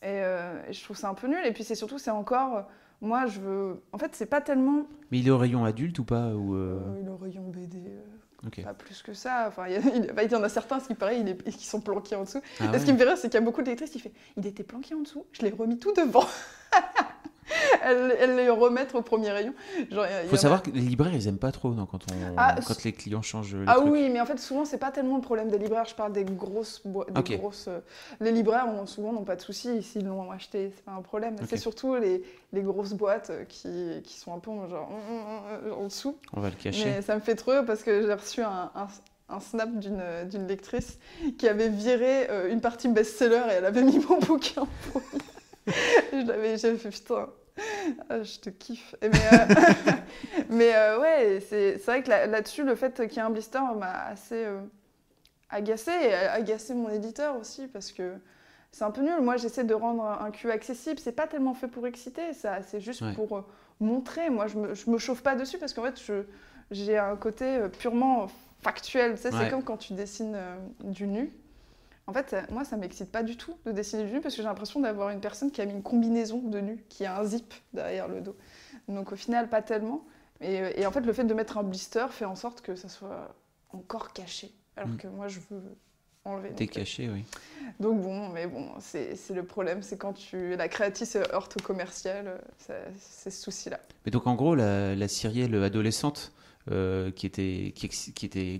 Et, 0.00 0.22
euh, 0.22 0.62
et 0.68 0.72
je 0.72 0.82
trouve 0.82 0.96
ça 0.96 1.08
un 1.08 1.14
peu 1.14 1.28
nul. 1.28 1.44
Et 1.44 1.52
puis 1.52 1.62
c'est 1.64 1.74
surtout, 1.74 1.98
c'est 1.98 2.10
encore, 2.10 2.56
euh, 2.56 2.62
moi, 3.00 3.26
je 3.26 3.40
veux. 3.40 3.82
En 3.92 3.98
fait, 3.98 4.14
c'est 4.14 4.26
pas 4.26 4.40
tellement 4.40 4.86
Mais 5.10 5.18
il 5.18 5.28
est 5.28 5.30
au 5.30 5.38
rayon 5.38 5.64
adulte 5.64 5.98
ou 5.98 6.04
pas 6.04 6.28
ou 6.34 6.54
euh, 6.54 6.80
euh, 6.86 7.02
le 7.04 7.14
rayon 7.14 7.42
BD. 7.48 7.82
Pas 8.64 8.74
plus 8.74 9.02
que 9.02 9.14
ça. 9.14 9.46
Enfin, 9.48 9.66
il 9.68 9.72
y, 9.72 9.76
a- 9.76 9.94
il- 9.94 10.12
bah, 10.12 10.24
y 10.24 10.34
en 10.34 10.42
a 10.42 10.48
certains, 10.48 10.80
ce 10.80 10.88
qui 10.88 10.94
paraît, 10.94 11.20
il 11.20 11.28
est- 11.28 11.50
qui 11.56 11.66
sont 11.66 11.80
planqués 11.80 12.16
en 12.16 12.24
dessous. 12.24 12.40
Ah 12.60 12.64
Et 12.64 12.68
ouais. 12.68 12.78
ce 12.78 12.84
qui 12.84 12.92
me 12.92 12.98
fait 12.98 13.04
rire, 13.04 13.16
c'est 13.16 13.28
qu'il 13.28 13.38
y 13.38 13.42
a 13.42 13.44
beaucoup 13.44 13.62
de 13.62 13.68
lectrices 13.68 13.90
qui 13.90 14.00
fait 14.00 14.12
Il 14.36 14.46
était 14.46 14.62
planqué 14.64 14.94
en 14.94 15.00
dessous, 15.00 15.24
je 15.32 15.42
l'ai 15.42 15.50
remis 15.50 15.78
tout 15.78 15.92
devant. 15.94 16.26
elles, 17.84 18.16
elles 18.20 18.36
les 18.36 18.50
remettent 18.50 18.94
au 18.94 19.02
premier 19.02 19.30
rayon. 19.30 19.54
Genre, 19.90 20.06
il 20.24 20.28
Faut 20.28 20.34
a- 20.36 20.38
savoir 20.38 20.62
que 20.62 20.70
les 20.70 20.80
libraires, 20.80 21.14
ils 21.14 21.26
aiment 21.28 21.38
pas 21.38 21.52
trop 21.52 21.72
non, 21.72 21.86
quand, 21.86 21.98
on... 22.12 22.34
Ah, 22.36 22.56
quand 22.66 22.84
les 22.84 22.92
clients 22.92 23.22
changent 23.22 23.54
les 23.54 23.64
Ah 23.66 23.74
trucs. 23.76 23.90
oui, 23.92 24.08
mais 24.10 24.20
en 24.20 24.26
fait, 24.26 24.38
souvent, 24.38 24.64
c'est 24.64 24.78
pas 24.78 24.90
tellement 24.90 25.16
le 25.16 25.22
problème 25.22 25.48
des 25.50 25.58
libraires. 25.58 25.84
Je 25.86 25.94
parle 25.94 26.12
des 26.12 26.24
grosses 26.24 26.80
boîtes. 26.84 27.12
Grosses, 27.12 27.66
euh, 27.68 27.80
Les 28.20 28.32
libraires, 28.32 28.66
ont, 28.68 28.86
souvent, 28.86 29.12
n'ont 29.12 29.24
pas 29.24 29.36
de 29.36 29.40
soucis 29.42 29.82
s'ils 29.82 30.06
l'ont 30.06 30.30
acheté. 30.30 30.72
C'est 30.74 30.84
pas 30.84 30.92
un 30.92 31.02
problème. 31.02 31.36
C'est 31.48 31.56
surtout 31.56 31.94
les, 31.96 32.22
les 32.52 32.62
grosses 32.62 32.92
boîtes 32.94 33.30
euh, 33.30 33.44
qui, 33.44 33.68
qui 34.04 34.18
sont 34.18 34.34
un 34.34 34.38
peu 34.38 34.50
genre 34.68 34.90
euh, 35.64 35.72
en 35.72 35.84
dessous. 35.86 36.16
On 36.32 36.40
va 36.40 36.50
le 36.50 36.56
cacher. 36.56 36.84
Mais 36.86 37.02
ça 37.02 37.14
me 37.14 37.20
fait 37.20 37.34
trop 37.34 37.62
parce 37.66 37.82
que 37.82 38.02
j'ai 38.06 38.12
reçu 38.14 38.42
un, 38.42 38.70
un- 38.74 38.88
un 39.28 39.40
snap 39.40 39.70
d'une 39.78 40.46
lectrice 40.46 40.98
qui 41.38 41.48
avait 41.48 41.70
viré 41.70 42.28
euh, 42.28 42.52
une 42.52 42.60
partie 42.60 42.88
best-seller 42.88 43.42
et 43.50 43.54
elle 43.54 43.64
avait 43.64 43.82
mis 43.82 43.98
mon 43.98 44.18
bouquin 44.26 44.66
pour 44.92 45.00
je 46.12 46.26
l'avais 46.26 46.58
j'ai 46.58 46.76
fait 46.76 46.90
putain. 46.90 47.28
Ah, 48.10 48.22
je 48.22 48.38
te 48.38 48.50
kiffe. 48.50 48.94
Mais 49.02 49.08
euh, 49.08 49.92
mais, 50.50 50.74
euh, 50.74 51.00
ouais, 51.00 51.40
c'est 51.48 51.76
vrai 51.84 52.02
que 52.02 52.08
là- 52.10 52.26
là-dessus, 52.26 52.64
le 52.64 52.74
fait 52.74 52.94
qu'il 53.08 53.16
y 53.16 53.18
ait 53.18 53.22
un 53.22 53.30
blister 53.30 53.60
m'a 53.78 54.04
assez 54.06 54.44
euh, 54.44 54.60
agacé 55.50 55.90
et 55.90 56.14
agacé 56.14 56.74
mon 56.74 56.88
éditeur 56.88 57.36
aussi 57.36 57.66
parce 57.68 57.92
que 57.92 58.14
c'est 58.70 58.84
un 58.84 58.90
peu 58.90 59.02
nul. 59.02 59.20
Moi, 59.20 59.36
j'essaie 59.36 59.64
de 59.64 59.74
rendre 59.74 60.04
un, 60.04 60.30
cul 60.30 60.50
accessible. 60.50 60.98
C'est 60.98 61.12
pas 61.12 61.26
tellement 61.26 61.54
fait 61.54 61.68
pour 61.68 61.86
exciter, 61.86 62.32
ça. 62.32 62.62
C'est 62.62 62.80
juste 62.80 63.02
Ouais. 63.02 63.12
pour, 63.14 63.36
euh, 63.36 63.42
montrer. 63.80 64.30
Moi, 64.30 64.46
je 64.46 64.56
me, 64.58 64.74
je 64.74 64.88
me 64.90 64.96
chauffe 64.98 65.22
pas 65.22 65.34
dessus 65.34 65.58
parce 65.58 65.72
qu'en 65.74 65.82
fait, 65.82 66.00
j'ai 66.70 66.96
un 66.98 67.16
côté 67.16 67.58
purement 67.78 68.28
factuel. 68.62 69.16
Tu 69.16 69.22
sais, 69.22 69.34
Ouais. 69.34 69.40
c'est 69.44 69.50
comme 69.50 69.64
quand 69.64 69.76
tu 69.76 69.92
dessines 69.94 70.34
euh, 70.36 70.56
du 70.84 71.06
nu. 71.06 71.32
En 72.06 72.12
fait, 72.12 72.32
euh, 72.32 72.42
moi, 72.50 72.64
ça 72.64 72.76
m'excite 72.76 73.10
pas 73.12 73.22
du 73.22 73.36
tout 73.36 73.54
de 73.64 73.72
dessiner 73.72 74.04
du 74.04 74.12
nu 74.12 74.20
parce 74.20 74.34
que 74.34 74.42
j'ai 74.42 74.48
l'impression 74.48 74.80
d'avoir 74.80 75.10
une 75.10 75.20
personne 75.20 75.50
qui 75.50 75.60
a 75.60 75.66
mis 75.66 75.72
une 75.72 75.82
combinaison 75.82 76.38
de 76.38 76.58
nu, 76.60 76.84
qui 76.88 77.04
a 77.06 77.18
un 77.18 77.24
zip 77.24 77.54
derrière 77.72 78.08
le 78.08 78.20
dos. 78.20 78.36
Donc 78.88 79.12
au 79.12 79.16
final, 79.16 79.48
pas 79.48 79.62
tellement. 79.62 80.04
Et, 80.40 80.60
euh, 80.60 80.72
et 80.76 80.84
en 80.86 80.90
fait, 80.90 81.02
le 81.02 81.12
fait 81.12 81.24
de 81.24 81.34
mettre 81.34 81.58
un 81.58 81.62
blister 81.62 82.06
fait 82.10 82.24
en 82.24 82.34
sorte 82.36 82.60
que 82.60 82.74
ça 82.74 82.88
soit 82.88 83.34
encore 83.70 84.12
caché. 84.12 84.52
Alors 84.76 84.88
Mm. 84.90 84.96
que 84.96 85.06
moi, 85.08 85.28
je 85.28 85.38
veux 85.50 85.62
enlever. 86.24 86.50
T'es 86.54 86.64
euh, 86.64 86.66
caché, 86.66 87.08
oui. 87.08 87.24
donc 87.80 88.00
bon, 88.00 88.28
mais 88.30 88.46
bon, 88.46 88.68
c'est 88.80 89.14
le 89.30 89.44
problème, 89.44 89.82
c'est 89.82 89.96
quand 89.96 90.12
tu 90.12 90.56
la 90.56 90.68
créatrice 90.68 91.12
se 91.12 91.18
heurte 91.18 91.56
au 91.60 91.62
commercial, 91.62 92.40
euh, 92.70 92.88
c'est 92.98 93.30
ce 93.30 93.42
souci-là. 93.42 93.78
Mais 94.04 94.10
donc 94.10 94.26
en 94.26 94.34
gros, 94.34 94.54
la, 94.54 94.94
la 94.96 95.08
Cyrielle 95.08 95.54
adolescente 95.62 96.32
euh, 96.70 97.10
qui, 97.10 97.26
était, 97.26 97.72
qui, 97.74 97.86
ex- 97.86 98.10
qui 98.14 98.26
était 98.26 98.58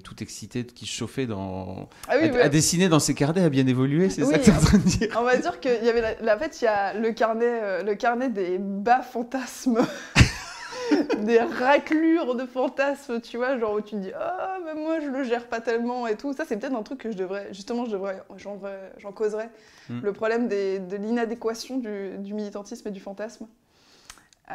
chauffait 0.84 1.26
dans, 1.26 1.88
Ah 2.08 2.14
oui, 2.20 2.28
à, 2.28 2.32
ouais. 2.32 2.40
à 2.42 2.48
dessiner 2.48 2.88
dans 2.88 2.98
ses 2.98 3.14
carnets, 3.14 3.42
a 3.44 3.48
bien 3.48 3.66
évolué, 3.66 4.10
c'est 4.10 4.22
Oui, 4.24 4.32
ça 4.32 4.38
que 4.38 4.44
tu 4.44 4.50
es 4.50 4.54
en 4.54 4.60
train 4.60 4.78
de 4.78 4.82
dire 4.84 5.08
on 5.18 5.22
va 5.22 5.36
dire 5.36 5.60
qu'il 5.60 5.84
y 5.84 5.88
avait 5.88 6.00
la, 6.00 6.14
la- 6.20 6.36
en 6.36 6.38
fait, 6.38 6.60
il 6.60 6.64
y 6.64 6.68
a 6.68 6.94
le 6.94 7.12
carnet, 7.12 7.44
euh, 7.46 7.82
le 7.82 7.94
carnet 7.94 8.28
des 8.28 8.58
bas 8.58 9.02
fantasmes. 9.02 9.78
des 11.20 11.38
raclures 11.40 12.34
de 12.34 12.44
fantasmes, 12.44 13.20
tu 13.20 13.36
vois, 13.38 13.58
genre 13.58 13.74
où 13.74 13.80
tu 13.80 13.92
te 13.92 14.00
dis 14.00 14.10
ah 14.14 14.58
mais 14.64 14.74
moi 14.78 15.00
je 15.00 15.06
le 15.08 15.22
gère 15.24 15.46
pas 15.46 15.60
tellement 15.60 16.06
et 16.06 16.16
tout. 16.16 16.32
Ça 16.34 16.44
c'est 16.46 16.56
peut-être 16.58 16.74
un 16.74 16.82
truc 16.82 16.98
que 16.98 17.10
je 17.10 17.16
devrais, 17.16 17.48
justement 17.52 17.84
je 17.86 17.92
devrais, 17.92 18.22
j'en 18.36 19.12
causerais. 19.12 19.48
Mm. 19.88 20.00
Le 20.02 20.12
problème 20.12 20.48
des- 20.48 20.80
de 20.80 20.96
l'inadéquation 20.96 21.78
du, 21.78 22.18
du 22.18 22.34
militantisme 22.34 22.88
et 22.88 22.90
du 22.90 23.00
fantasme. 23.00 23.46
Euh, 24.50 24.54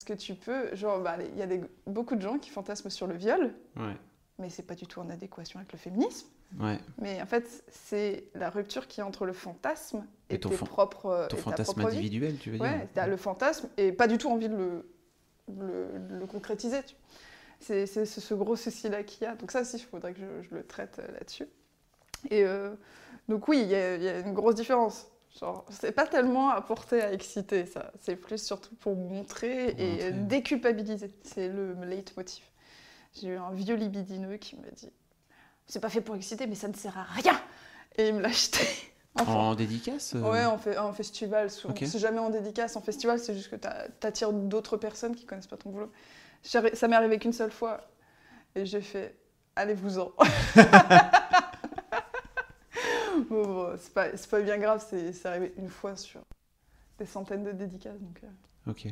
ce 0.00 0.06
que 0.06 0.12
tu 0.14 0.34
peux, 0.34 0.74
genre, 0.74 1.00
bah, 1.00 1.16
il 1.20 1.38
y 1.38 1.42
a 1.42 1.46
des- 1.46 1.60
beaucoup 1.86 2.16
de 2.16 2.22
gens 2.22 2.38
qui 2.38 2.48
fantasment 2.50 2.88
sur 2.90 3.06
le 3.06 3.14
viol, 3.14 3.52
Ouais, 3.76 3.96
mais 4.38 4.48
c'est 4.48 4.62
pas 4.62 4.74
du 4.74 4.86
tout 4.86 4.98
en 5.00 5.10
adéquation 5.10 5.58
avec 5.60 5.70
le 5.72 5.78
féminisme. 5.78 6.26
ouais. 6.58 6.78
Mais 6.98 7.20
en 7.20 7.26
fait, 7.26 7.62
c'est 7.68 8.24
la 8.34 8.48
rupture 8.48 8.88
qui 8.88 9.00
est 9.00 9.02
entre 9.02 9.26
le 9.26 9.34
fantasme 9.34 10.06
et, 10.30 10.36
Et 10.36 10.40
ton 10.40 10.48
tes 10.48 10.56
fan- 10.56 10.68
propres, 10.68 11.06
euh, 11.06 11.26
Ton 11.28 11.36
et 11.36 11.40
ta 11.40 11.42
fantasme 11.50 11.72
propre 11.74 11.88
vie. 11.90 11.98
individuel, 11.98 12.38
tu 12.38 12.50
veux 12.50 12.56
dire 12.58 12.66
Ouais, 12.66 12.88
t'as 12.94 13.06
le 13.06 13.16
fantasme 13.18 13.68
et 13.76 13.92
pas 13.92 14.06
du 14.08 14.16
tout 14.16 14.30
envie 14.30 14.48
de 14.48 14.56
le, 14.56 14.90
le, 15.58 15.88
le 16.18 16.26
concrétiser. 16.26 16.78
C'est 17.60 17.84
ce, 17.86 18.32
gros 18.32 18.56
souci-là 18.56 19.02
qu'il 19.02 19.24
y 19.24 19.26
a. 19.26 19.34
Donc 19.34 19.50
ça 19.50 19.60
aussi, 19.60 19.76
il 19.76 19.82
faudrait 19.84 20.14
que 20.14 20.20
je, 20.20 20.48
je 20.48 20.54
le 20.54 20.64
traite 20.66 20.98
euh, 20.98 21.12
là-dessus. 21.12 21.44
Et 22.30 22.42
euh, 22.46 22.74
donc 23.28 23.48
oui, 23.48 23.60
il 23.60 23.68
y, 23.68 23.74
a- 23.74 23.96
il 23.96 24.02
y 24.02 24.08
a 24.08 24.20
une 24.20 24.32
grosse 24.32 24.54
différence. 24.54 25.08
Genre, 25.38 25.64
c'est 25.70 25.92
pas 25.92 26.06
tellement 26.06 26.50
apporté 26.50 27.00
à 27.00 27.12
exciter, 27.12 27.64
ça. 27.66 27.92
C'est 28.00 28.16
plus 28.16 28.42
surtout 28.44 28.74
pour 28.76 28.96
montrer 28.96 29.72
Pour 29.72 29.80
et 29.80 29.92
montrer. 29.92 30.12
déculpabiliser. 30.12 31.10
C'est 31.22 31.48
le 31.48 31.74
leitmotiv. 31.84 32.44
J'ai 33.20 33.28
eu 33.28 33.36
un 33.36 33.50
vieux 33.52 33.76
libidineux 33.76 34.36
qui 34.38 34.56
m'a 34.56 34.70
dit 34.72 34.90
C'est 35.66 35.80
pas 35.80 35.88
fait 35.88 36.00
pour 36.00 36.16
exciter, 36.16 36.46
mais 36.46 36.54
ça 36.56 36.68
ne 36.68 36.74
sert 36.74 36.96
à 36.98 37.04
rien 37.04 37.40
Et 37.96 38.08
il 38.08 38.14
me 38.14 38.20
l'a 38.20 38.28
acheté. 38.28 38.58
Enfin, 39.18 39.32
En 39.32 39.54
dédicace 39.56 40.14
euh, 40.14 40.20
Ouais, 40.20 40.44
en, 40.44 40.56
fait, 40.56 40.78
en 40.78 40.92
festival, 40.92 41.50
souvent. 41.50 41.74
C'est 41.76 41.98
jamais 41.98 42.20
en 42.20 42.30
dédicace. 42.30 42.76
En 42.76 42.80
festival, 42.80 43.18
c'est 43.18 43.34
juste 43.34 43.50
que 43.50 43.56
t'a- 43.56 43.88
t'attires 43.98 44.32
d'autres 44.32 44.76
personnes 44.76 45.16
qui 45.16 45.26
connaissent 45.26 45.48
pas 45.48 45.56
ton 45.56 45.70
boulot. 45.70 45.90
Ça 46.42 46.60
m'est 46.62 46.94
arrivé 46.96 47.18
qu'une 47.18 47.32
seule 47.32 47.50
fois. 47.50 47.80
Et 48.54 48.64
j'ai 48.66 48.80
fait 48.80 49.16
Allez-vous-en. 49.56 50.12
bon, 53.30 53.76
c'est 53.78 53.94
pas, 53.94 54.16
c'est 54.16 54.30
pas 54.30 54.40
bien 54.42 54.58
grave, 54.58 54.84
c'est 54.88 55.26
arrivé 55.26 55.52
une 55.56 55.68
fois 55.68 55.96
sur 55.96 56.20
des 56.98 57.06
centaines 57.06 57.44
de 57.44 57.52
dédicaces. 57.52 57.98
Donc, 58.00 58.20
euh, 58.24 58.70
Ok. 58.70 58.86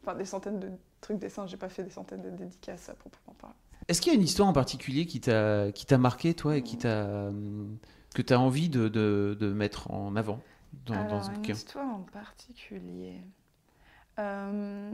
enfin, 0.00 0.14
des 0.14 0.24
centaines 0.24 0.60
de 0.60 0.70
trucs 1.00 1.18
dessins. 1.18 1.46
J'ai 1.46 1.56
pas 1.56 1.68
fait 1.68 1.84
des 1.84 1.90
centaines 1.90 2.22
de 2.22 2.30
dédicaces 2.30 2.88
à 2.88 2.94
proprement 2.94 3.34
parler. 3.38 3.56
Est-ce 3.88 4.00
qu'il 4.00 4.12
y 4.12 4.16
a 4.16 4.18
une 4.18 4.24
histoire 4.24 4.48
en 4.48 4.52
particulier 4.52 5.06
qui 5.06 5.20
t'a 5.20 5.72
qui 5.72 5.86
t'a 5.86 5.98
marqué, 5.98 6.34
toi, 6.34 6.56
et 6.56 6.62
qui 6.62 6.76
t'a 6.78 7.28
hum, 7.28 7.78
que 8.14 8.22
tu 8.22 8.32
as 8.32 8.40
envie 8.40 8.68
de, 8.68 8.88
de, 8.88 9.36
de 9.38 9.52
mettre 9.52 9.90
en 9.90 10.16
avant 10.16 10.40
dans, 10.86 11.22
ce 11.22 11.30
une 11.30 11.44
histoire 11.44 11.86
en 11.86 12.00
particulier. 12.00 13.20
Euh, 14.18 14.92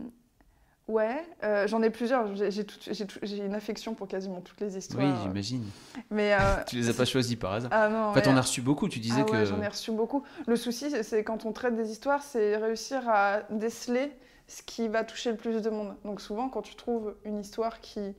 ouais, 0.89 1.25
euh, 1.43 1.67
j'en 1.67 1.83
ai 1.83 1.91
plusieurs. 1.91 2.27
J'ai 2.37 3.39
une 3.45 3.55
affection 3.55 3.95
pour 3.95 4.09
quasiment 4.09 4.41
toutes 4.41 4.61
les 4.61 4.77
histoires. 4.77 5.05
Oui, 5.05 5.13
j'imagine. 5.23 5.65
Mais 6.11 6.35
euh, 6.35 6.39
Tu 6.67 6.77
les 6.77 6.89
as 6.89 6.95
pas 6.95 7.05
choisis 7.05 7.37
par 7.37 7.53
hasard. 7.53 7.71
ah 7.73 7.89
non, 7.89 7.99
Enfin, 8.09 8.21
t'en 8.21 8.33
ouais. 8.33 8.39
as 8.39 8.43
reçu 8.43 8.61
beaucoup, 8.63 8.89
tu 8.89 8.99
disais 8.99 9.23
Ah 9.27 9.31
ouais, 9.31 9.39
que. 9.41 9.45
j'en 9.45 9.61
ai 9.63 9.69
reçu 9.69 9.91
beaucoup. 9.93 10.23
Le 10.47 10.57
souci, 10.57 10.91
c'est- 11.03 11.25
quand 11.25 11.45
on 11.47 11.53
traite 11.53 11.77
des 11.77 11.91
histoires, 11.91 12.23
c'est 12.23 12.57
réussir 12.57 13.03
à 13.09 13.41
déceler 13.51 14.13
ce 14.47 14.63
qui 14.63 14.89
va 14.89 15.05
toucher 15.05 15.31
le 15.31 15.37
plus 15.37 15.63
de 15.63 15.71
monde. 15.71 15.95
Donc 16.05 16.21
souvent, 16.21 16.49
quand 16.49 16.63
tu 16.63 16.75
trouves 16.75 17.15
une 17.25 17.39
histoire 17.41 17.81
qui, 17.81 18.15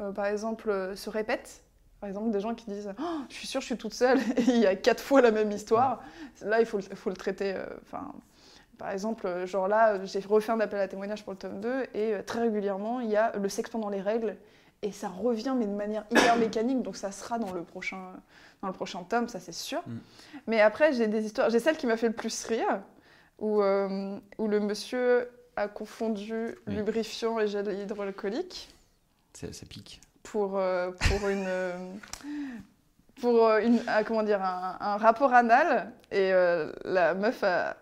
euh, 0.00 0.12
par 0.12 0.26
exemple, 0.26 0.70
euh, 0.70 0.96
se 0.96 1.10
répète, 1.10 1.62
par 2.00 2.08
exemple, 2.08 2.30
des 2.30 2.40
gens 2.40 2.54
qui 2.54 2.64
disent 2.70 2.90
Oh, 2.98 3.02
Je 3.28 3.34
suis 3.34 3.46
sûre, 3.46 3.60
je 3.60 3.66
suis 3.66 3.76
toute 3.76 3.92
seule, 3.92 4.18
et 4.36 4.42
il 4.48 4.58
y 4.60 4.66
a 4.66 4.76
quatre 4.76 5.02
fois 5.02 5.20
la 5.20 5.30
même 5.32 5.50
histoire», 5.52 6.00
là, 6.42 6.60
il 6.60 6.64
faut 6.66 6.78
le, 6.78 6.84
faut 6.94 7.10
le 7.10 7.16
traiter. 7.16 7.52
euh, 7.54 7.66
Enfin, 7.82 8.12
par 8.78 8.90
exemple, 8.90 9.26
euh, 9.26 9.46
genre 9.46 9.68
là, 9.68 9.94
euh, 9.94 10.00
j'ai 10.04 10.20
refait 10.20 10.52
un 10.52 10.60
appel 10.60 10.80
à 10.80 10.88
témoignage 10.88 11.24
pour 11.24 11.32
le 11.32 11.38
tome 11.38 11.60
2, 11.60 11.82
et 11.94 12.14
euh, 12.14 12.22
très 12.22 12.40
régulièrement, 12.40 13.00
il 13.00 13.10
y 13.10 13.16
a 13.16 13.32
le 13.36 13.48
sexe 13.48 13.70
pendant 13.70 13.88
les 13.88 14.00
règles, 14.00 14.36
et 14.82 14.92
ça 14.92 15.08
revient, 15.08 15.54
mais 15.56 15.66
de 15.66 15.72
manière 15.74 16.04
hyper 16.10 16.36
mécanique, 16.36 16.82
donc 16.82 16.96
ça 16.96 17.10
sera 17.10 17.38
dans 17.38 17.52
le 17.52 17.62
prochain, 17.62 18.12
dans 18.62 18.68
le 18.68 18.74
prochain 18.74 19.02
tome, 19.02 19.28
ça 19.28 19.40
c'est 19.40 19.52
sûr. 19.52 19.82
Mm. 19.86 19.96
Mais 20.46 20.60
après, 20.60 20.92
j'ai 20.92 21.08
des 21.08 21.24
histoires. 21.26 21.50
J'ai 21.50 21.58
celle 21.58 21.76
qui 21.76 21.86
m'a 21.86 21.96
fait 21.96 22.06
le 22.08 22.14
plus 22.14 22.44
rire, 22.44 22.80
où, 23.40 23.60
euh, 23.62 24.16
où 24.38 24.46
le 24.48 24.60
monsieur 24.60 25.28
a 25.56 25.66
confondu 25.66 26.54
Oui. 26.68 26.74
lubrifiant 26.76 27.40
et 27.40 27.48
gel 27.48 27.68
hydroalcoolique 27.76 28.72
Ça, 29.34 29.52
ça 29.52 29.66
pique. 29.66 30.00
pour, 30.22 30.56
euh, 30.58 30.92
pour 30.92 31.28
une. 31.28 31.48
pour 33.20 33.50
une, 33.56 33.80
ah, 33.88 34.04
comment 34.04 34.22
dire, 34.22 34.40
un, 34.42 34.76
un 34.80 34.96
rapport 34.96 35.32
anal. 35.34 35.90
Et 36.12 36.32
euh, 36.32 36.72
la 36.84 37.14
meuf 37.14 37.42
a, 37.42 37.76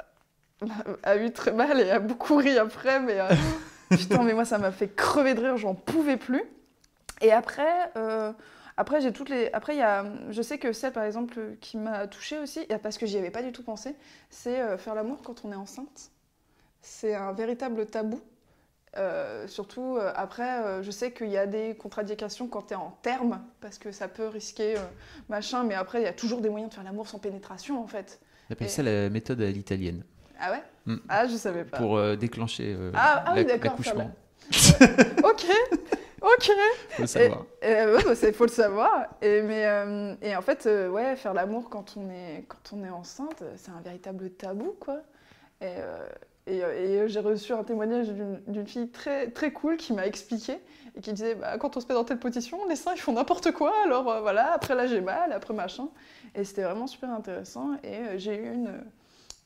a 1.03 1.17
eu 1.17 1.31
très 1.33 1.53
mal 1.53 1.81
et 1.81 1.91
a 1.91 1.99
beaucoup 1.99 2.37
ri 2.37 2.57
après. 2.59 3.01
Mais 3.01 3.21
euh, 3.21 3.29
putain, 3.91 4.23
mais 4.23 4.35
moi, 4.35 4.45
ça 4.45 4.59
m'a 4.59 4.73
fait 4.73 4.89
crever 4.89 5.35
de 5.35 5.41
rire, 5.41 5.57
j'en 5.57 5.75
pouvais 5.75 6.17
plus. 6.17 6.43
Et 7.21 7.33
après. 7.33 7.91
euh, 7.97 8.33
après, 8.79 9.01
j'ai 9.01 9.11
toutes 9.13 9.31
les. 9.31 9.51
Après, 9.53 9.75
il 9.75 9.79
y 9.79 9.83
a. 9.83 10.05
Je 10.31 10.43
sais 10.43 10.59
que 10.59 10.73
celle, 10.73 10.93
par 10.93 11.05
exemple, 11.05 11.41
qui 11.63 11.79
m'a 11.79 12.07
touchée 12.07 12.39
aussi, 12.39 12.67
parce 12.83 12.99
que 12.99 13.07
j'y 13.07 13.17
avais 13.17 13.31
pas 13.31 13.43
du 13.43 13.51
tout 13.53 13.63
pensé, 13.63 13.95
c'est 14.29 14.61
euh, 14.61 14.77
faire 14.77 14.95
l'amour 14.95 15.23
quand 15.25 15.45
on 15.45 15.53
est 15.53 15.57
enceinte. 15.57 16.11
C'est 16.83 17.15
un 17.15 17.33
véritable 17.33 17.87
tabou. 17.87 18.21
Euh, 18.99 19.47
surtout 19.49 19.99
après, 20.15 20.83
je 20.83 20.91
sais 20.91 21.13
qu'il 21.13 21.29
y 21.29 21.37
a 21.37 21.47
des 21.47 21.75
contre-indications 21.75 22.49
quand 22.49 22.69
tu 22.69 22.73
es 22.73 22.77
en 22.77 22.97
terme, 23.03 23.43
parce 23.61 23.77
que 23.79 23.93
ça 23.93 24.09
peut 24.09 24.27
risquer 24.29 24.77
machin, 25.29 25.65
mais 25.65 25.75
après, 25.75 26.01
il 26.01 26.05
y 26.05 26.09
a 26.09 26.13
toujours 26.15 26.41
des 26.41 26.49
moyens 26.49 26.71
de 26.71 26.75
faire 26.75 26.85
l'amour 26.85 27.07
sans 27.09 27.19
pénétration 27.19 27.83
en 27.83 27.87
fait. 27.87 28.21
On 28.49 28.53
appelle 28.55 28.69
Et- 28.69 28.71
ça 28.71 28.83
la 28.83 29.11
méthode 29.11 29.43
à 29.43 29.51
l'italienne. 29.51 30.03
Ah 30.41 30.53
ouais 30.53 30.63
Mm. 30.87 30.97
Ah, 31.09 31.27
je 31.27 31.37
savais 31.37 31.65
pas. 31.65 31.79
Pour 31.79 31.97
euh, 31.97 32.17
déclencher 32.17 32.75
euh, 32.79 32.93
Ah, 32.95 33.25
ah 33.27 33.33
oui, 33.35 33.45
l'accouchement. 33.45 34.11
ok, 34.49 35.47
ok. 36.23 36.51
Faut 36.91 37.03
le 37.03 37.07
savoir. 37.07 37.45
Et, 37.61 37.67
ouais, 37.67 38.05
bah, 38.05 38.33
faut 38.33 38.45
le 38.45 38.51
savoir. 38.51 39.07
Et, 39.21 39.43
mais, 39.43 39.67
euh, 39.67 40.15
et 40.23 40.37
en 40.37 40.43
fait, 40.43 40.67
ouais, 40.67 41.17
faire 41.17 41.35
l'amour 41.35 41.69
quand 41.69 41.97
on 41.97 42.09
est, 42.11 42.45
quand 42.49 42.73
on 42.77 42.85
est 42.85 42.91
enceinte, 42.91 43.43
c'est 43.57 43.71
un 43.71 43.81
véritable 43.81 44.31
tabou, 44.31 44.77
quoi. 44.79 45.01
Et, 45.61 45.75
et, 46.47 47.09
j'ai 47.09 47.21
reçu 47.21 47.53
un 47.53 47.65
témoignage 47.65 48.09
d'une 48.09 48.67
fille 48.67 48.89
très, 48.91 49.31
très 49.31 49.53
cool 49.53 49.77
qui 49.77 49.93
m'a 49.93 50.07
expliqué 50.07 50.59
et 50.97 51.01
qui 51.01 51.13
disait 51.13 51.35
bah, 51.35 51.59
quand 51.59 51.77
on 51.77 51.81
se 51.81 51.87
met 51.89 51.95
dans 51.95 52.05
telle 52.05 52.19
position, 52.19 52.59
les 52.69 52.77
seins 52.77 52.93
ils 52.95 53.01
font 53.01 53.13
n'importe 53.13 53.51
quoi, 53.53 53.73
alors 53.85 54.05
voilà, 54.23 54.53
après 54.53 54.75
là 54.75 54.87
j'ai 54.87 55.01
mal, 55.01 55.33
après 55.33 55.55
machin. 55.55 55.89
Et 56.35 56.45
c'était 56.45 56.63
vraiment 56.63 56.87
super 56.87 57.11
intéressant. 57.11 57.71
Et 57.83 58.19
j'ai 58.19 58.37
eu 58.37 58.53
une, 58.53 58.85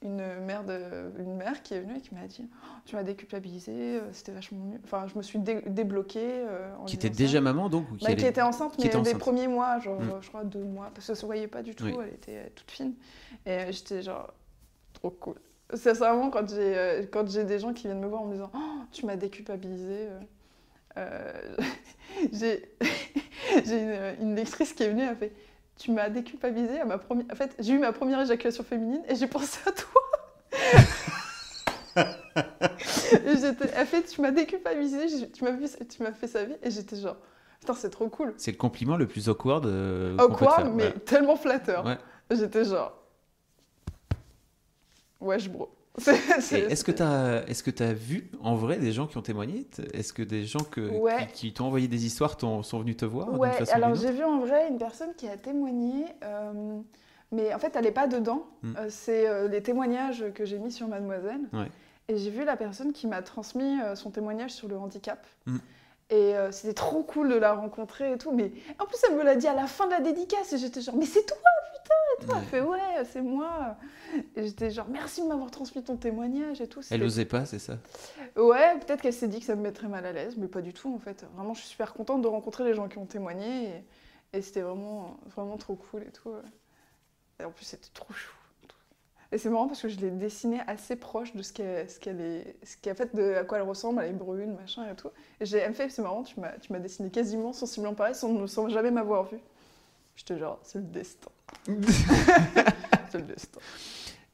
une 0.02 0.24
mère, 0.46 0.64
de, 0.64 1.12
une 1.18 1.34
mère 1.36 1.62
qui 1.62 1.74
est 1.74 1.80
venue 1.80 1.98
et 1.98 2.00
qui 2.00 2.14
m'a 2.14 2.26
dit 2.26 2.48
Oh, 2.50 2.66
Tu 2.86 2.96
m'as 2.96 3.02
déculpabilisée, 3.02 3.72
euh, 3.98 4.12
c'était 4.12 4.32
vachement 4.32 4.58
mieux. 4.64 4.78
Enfin, 4.84 5.06
je 5.06 5.16
me 5.18 5.22
suis 5.22 5.38
dé- 5.38 5.62
débloquée. 5.66 6.20
euh, 6.24 6.74
en 6.76 6.84
Qui 6.86 6.96
était 6.96 7.08
ça. 7.08 7.14
déjà 7.14 7.40
maman 7.42 7.68
donc 7.68 7.90
ou 7.90 7.96
qui 7.96 8.04
Bah, 8.04 8.10
allait- 8.12 8.16
qui 8.20 8.26
était 8.26 8.40
enceinte, 8.42 8.72
qui 8.76 8.80
mais 8.82 8.86
était 8.86 8.96
des 9.00 9.10
enceinte. 9.10 9.18
premiers 9.20 9.46
mois, 9.48 9.78
genre, 9.78 10.00
Mm. 10.00 10.20
je 10.22 10.28
crois 10.28 10.44
deux 10.44 10.64
mois, 10.64 10.86
parce 10.86 11.06
que 11.06 11.14
ça 11.14 11.14
se 11.14 11.26
voyait 11.26 11.48
pas 11.48 11.62
du 11.62 11.74
tout, 11.74 11.84
Oui. 11.84 11.94
elle 12.02 12.14
était 12.14 12.36
euh, 12.36 12.48
toute 12.54 12.70
fine. 12.70 12.94
Et 13.44 13.72
j'étais 13.72 14.00
genre, 14.02 14.32
trop 14.94 15.10
cool. 15.10 15.36
C'est 15.74 15.92
vraiment 15.92 16.30
quand 16.30 16.48
j'ai 16.48 17.06
quand 17.12 17.28
j'ai 17.30 17.44
des 17.44 17.58
gens 17.58 17.72
qui 17.74 17.84
viennent 17.86 18.00
me 18.00 18.06
voir 18.08 18.22
en 18.22 18.26
me 18.26 18.32
disant, 18.32 18.50
oh, 18.54 18.58
tu 18.90 19.04
m'as 19.06 19.16
déculpabilisée. 19.16 20.08
euh, 20.96 21.32
j'ai 22.32 22.68
j'ai 23.64 23.82
une, 23.82 24.22
une 24.30 24.34
lectrice 24.34 24.72
qui 24.72 24.82
est 24.82 24.88
venue, 24.88 25.02
elle 25.02 25.10
a 25.10 25.14
fait, 25.14 25.32
tu 25.80 25.92
m'as 25.92 26.10
déculpabilisée 26.10 26.78
à 26.80 26.84
ma 26.84 26.98
première. 26.98 27.24
En 27.32 27.34
fait, 27.34 27.54
j'ai 27.58 27.72
eu 27.72 27.78
ma 27.78 27.92
première 27.92 28.20
éjaculation 28.20 28.62
féminine 28.62 29.02
et 29.08 29.14
j'ai 29.14 29.26
pensé 29.26 29.58
à 29.66 29.72
toi. 29.72 30.02
elle 33.74 33.86
fait, 33.86 34.02
tu 34.02 34.20
m'as 34.20 34.30
déculpabilisée, 34.30 35.30
tu 35.32 35.42
m'as 35.42 35.56
fait, 35.56 35.86
tu 35.88 36.02
m'as 36.02 36.12
fait 36.12 36.26
sa 36.26 36.44
vie, 36.44 36.54
et 36.62 36.70
j'étais 36.70 36.96
genre, 36.96 37.16
putain, 37.60 37.72
c'est 37.74 37.88
trop 37.88 38.08
cool. 38.10 38.34
C'est 38.36 38.50
le 38.52 38.58
compliment 38.58 38.98
le 38.98 39.06
plus 39.06 39.28
awkward 39.30 39.64
euh, 39.64 40.18
Awkward, 40.18 40.70
mais 40.74 40.84
Ouais. 40.84 40.92
tellement 40.92 41.36
flatteur. 41.36 41.86
Ouais. 41.86 41.98
J'étais 42.30 42.64
genre. 42.64 42.92
Wesh, 45.20 45.48
bro. 45.48 45.74
Est-ce 46.08 46.84
que 46.84 47.70
tu 47.70 47.82
as, 47.82 47.92
vu 47.92 48.30
en 48.42 48.54
vrai 48.54 48.78
des 48.78 48.92
gens 48.92 49.06
qui 49.06 49.16
ont 49.16 49.22
témoigné? 49.22 49.66
Est-ce 49.92 50.12
que 50.12 50.22
des 50.22 50.44
gens 50.44 50.60
que, 50.60 50.80
Ouais. 50.80 51.28
qui, 51.32 51.48
qui 51.48 51.52
t'ont 51.52 51.66
envoyé 51.66 51.88
des 51.88 52.06
histoires 52.06 52.38
sont 52.40 52.78
venus 52.78 52.96
te 52.96 53.04
voir 53.04 53.38
Ouais, 53.38 53.52
façon 53.52 53.72
alors 53.74 53.94
j'ai 53.94 54.12
vu 54.12 54.24
en 54.24 54.40
vrai 54.40 54.68
une 54.68 54.78
personne 54.78 55.14
qui 55.16 55.28
a 55.28 55.36
témoigné, 55.36 56.06
euh, 56.24 56.80
mais 57.32 57.54
en 57.54 57.58
fait 57.58 57.74
elle 57.76 57.84
n'est 57.84 57.90
pas 57.92 58.06
dedans. 58.06 58.46
Mm. 58.62 58.76
Euh, 58.76 58.86
c'est 58.88 59.28
euh, 59.28 59.48
les 59.48 59.62
témoignages 59.62 60.24
que 60.34 60.44
j'ai 60.44 60.58
mis 60.58 60.72
sur 60.72 60.88
Mademoiselle. 60.88 61.42
Ouais. 61.52 61.68
Et 62.08 62.16
j'ai 62.16 62.30
vu 62.30 62.44
la 62.44 62.56
personne 62.56 62.92
qui 62.92 63.06
m'a 63.06 63.22
transmis 63.22 63.78
son 63.94 64.10
témoignage 64.10 64.50
sur 64.50 64.66
le 64.66 64.76
handicap. 64.76 65.24
Mm. 65.46 65.58
Et 66.12 66.34
c'était 66.50 66.74
trop 66.74 67.04
cool 67.04 67.28
de 67.28 67.36
la 67.36 67.52
rencontrer 67.52 68.12
et 68.12 68.18
tout. 68.18 68.32
Mais 68.32 68.50
en 68.80 68.86
plus, 68.86 68.98
elle 69.08 69.16
me 69.16 69.22
l'a 69.22 69.36
dit 69.36 69.46
à 69.46 69.54
la 69.54 69.68
fin 69.68 69.86
de 69.86 69.92
la 69.92 70.00
dédicace. 70.00 70.52
Et 70.52 70.58
j'étais 70.58 70.80
genre, 70.80 70.96
mais 70.96 71.06
c'est 71.06 71.24
toi, 71.24 71.36
tout. 72.20 72.28
Elle 72.30 72.36
Ouais. 72.36 72.42
fait, 72.44 72.60
ouais, 72.60 73.04
c'est 73.04 73.22
moi. 73.22 73.76
Et 74.36 74.46
j'étais 74.46 74.70
genre, 74.70 74.88
merci 74.88 75.22
de 75.22 75.26
m'avoir 75.26 75.50
transmis 75.50 75.82
ton 75.82 75.96
témoignage 75.96 76.60
et 76.60 76.66
tout. 76.68 76.80
Elle 76.90 77.02
osait 77.02 77.24
pas, 77.24 77.44
c'est 77.44 77.58
ça? 77.58 77.78
Ouais, 78.36 78.78
peut-être 78.78 79.02
qu'elle 79.02 79.12
s'est 79.12 79.28
dit 79.28 79.40
que 79.40 79.46
ça 79.46 79.56
me 79.56 79.62
mettrait 79.62 79.88
mal 79.88 80.04
à 80.06 80.12
l'aise, 80.12 80.36
mais 80.36 80.48
pas 80.48 80.60
du 80.62 80.72
tout 80.72 80.92
en 80.94 80.98
fait. 80.98 81.24
Vraiment, 81.34 81.54
je 81.54 81.60
suis 81.60 81.70
super 81.70 81.92
contente 81.94 82.22
de 82.22 82.28
rencontrer 82.28 82.64
les 82.64 82.74
gens 82.74 82.88
qui 82.88 82.98
ont 82.98 83.06
témoigné 83.06 83.84
et, 84.32 84.38
et 84.38 84.42
c'était 84.42 84.62
vraiment, 84.62 85.18
vraiment 85.34 85.56
trop 85.56 85.74
cool 85.76 86.02
et 86.04 86.10
tout. 86.12 86.30
Et 87.40 87.44
en 87.44 87.50
plus, 87.50 87.64
c'était 87.64 87.88
trop 87.94 88.12
chou. 88.12 88.32
Et 89.32 89.38
c'est 89.38 89.48
marrant 89.48 89.68
parce 89.68 89.80
que 89.80 89.88
je 89.88 89.96
l'ai 90.00 90.10
dessinée 90.10 90.60
assez 90.66 90.96
proche 90.96 91.36
de 91.36 91.42
ce 91.42 91.52
qu'elle 91.52 91.88
ce 91.88 92.00
qu'elle 92.00 92.20
est, 92.20 92.56
ce 92.64 92.76
qu'en 92.82 92.96
fait 92.96 93.14
de 93.14 93.34
à 93.36 93.44
quoi 93.44 93.58
elle 93.58 93.64
ressemble, 93.64 94.02
elle 94.02 94.10
est 94.10 94.12
brune, 94.12 94.56
machin 94.56 94.90
et 94.90 94.96
tout. 94.96 95.10
Et 95.40 95.46
j'ai, 95.46 95.58
elle 95.58 95.68
me 95.70 95.74
fait, 95.74 95.88
c'est 95.88 96.02
marrant, 96.02 96.24
tu 96.24 96.40
m'as, 96.40 96.50
tu 96.58 96.72
m'as 96.72 96.80
dessiné 96.80 97.10
quasiment 97.10 97.52
sensiblement 97.52 97.94
pareil 97.94 98.16
sans, 98.16 98.44
sans 98.48 98.68
jamais 98.68 98.90
m'avoir 98.90 99.24
vu. 99.26 99.38
J'étais 100.20 100.38
genre, 100.38 100.58
c'est 100.62 100.76
le 100.76 100.84
destin. 100.84 101.30
c'est 101.66 103.18
le 103.18 103.24
destin. 103.24 103.58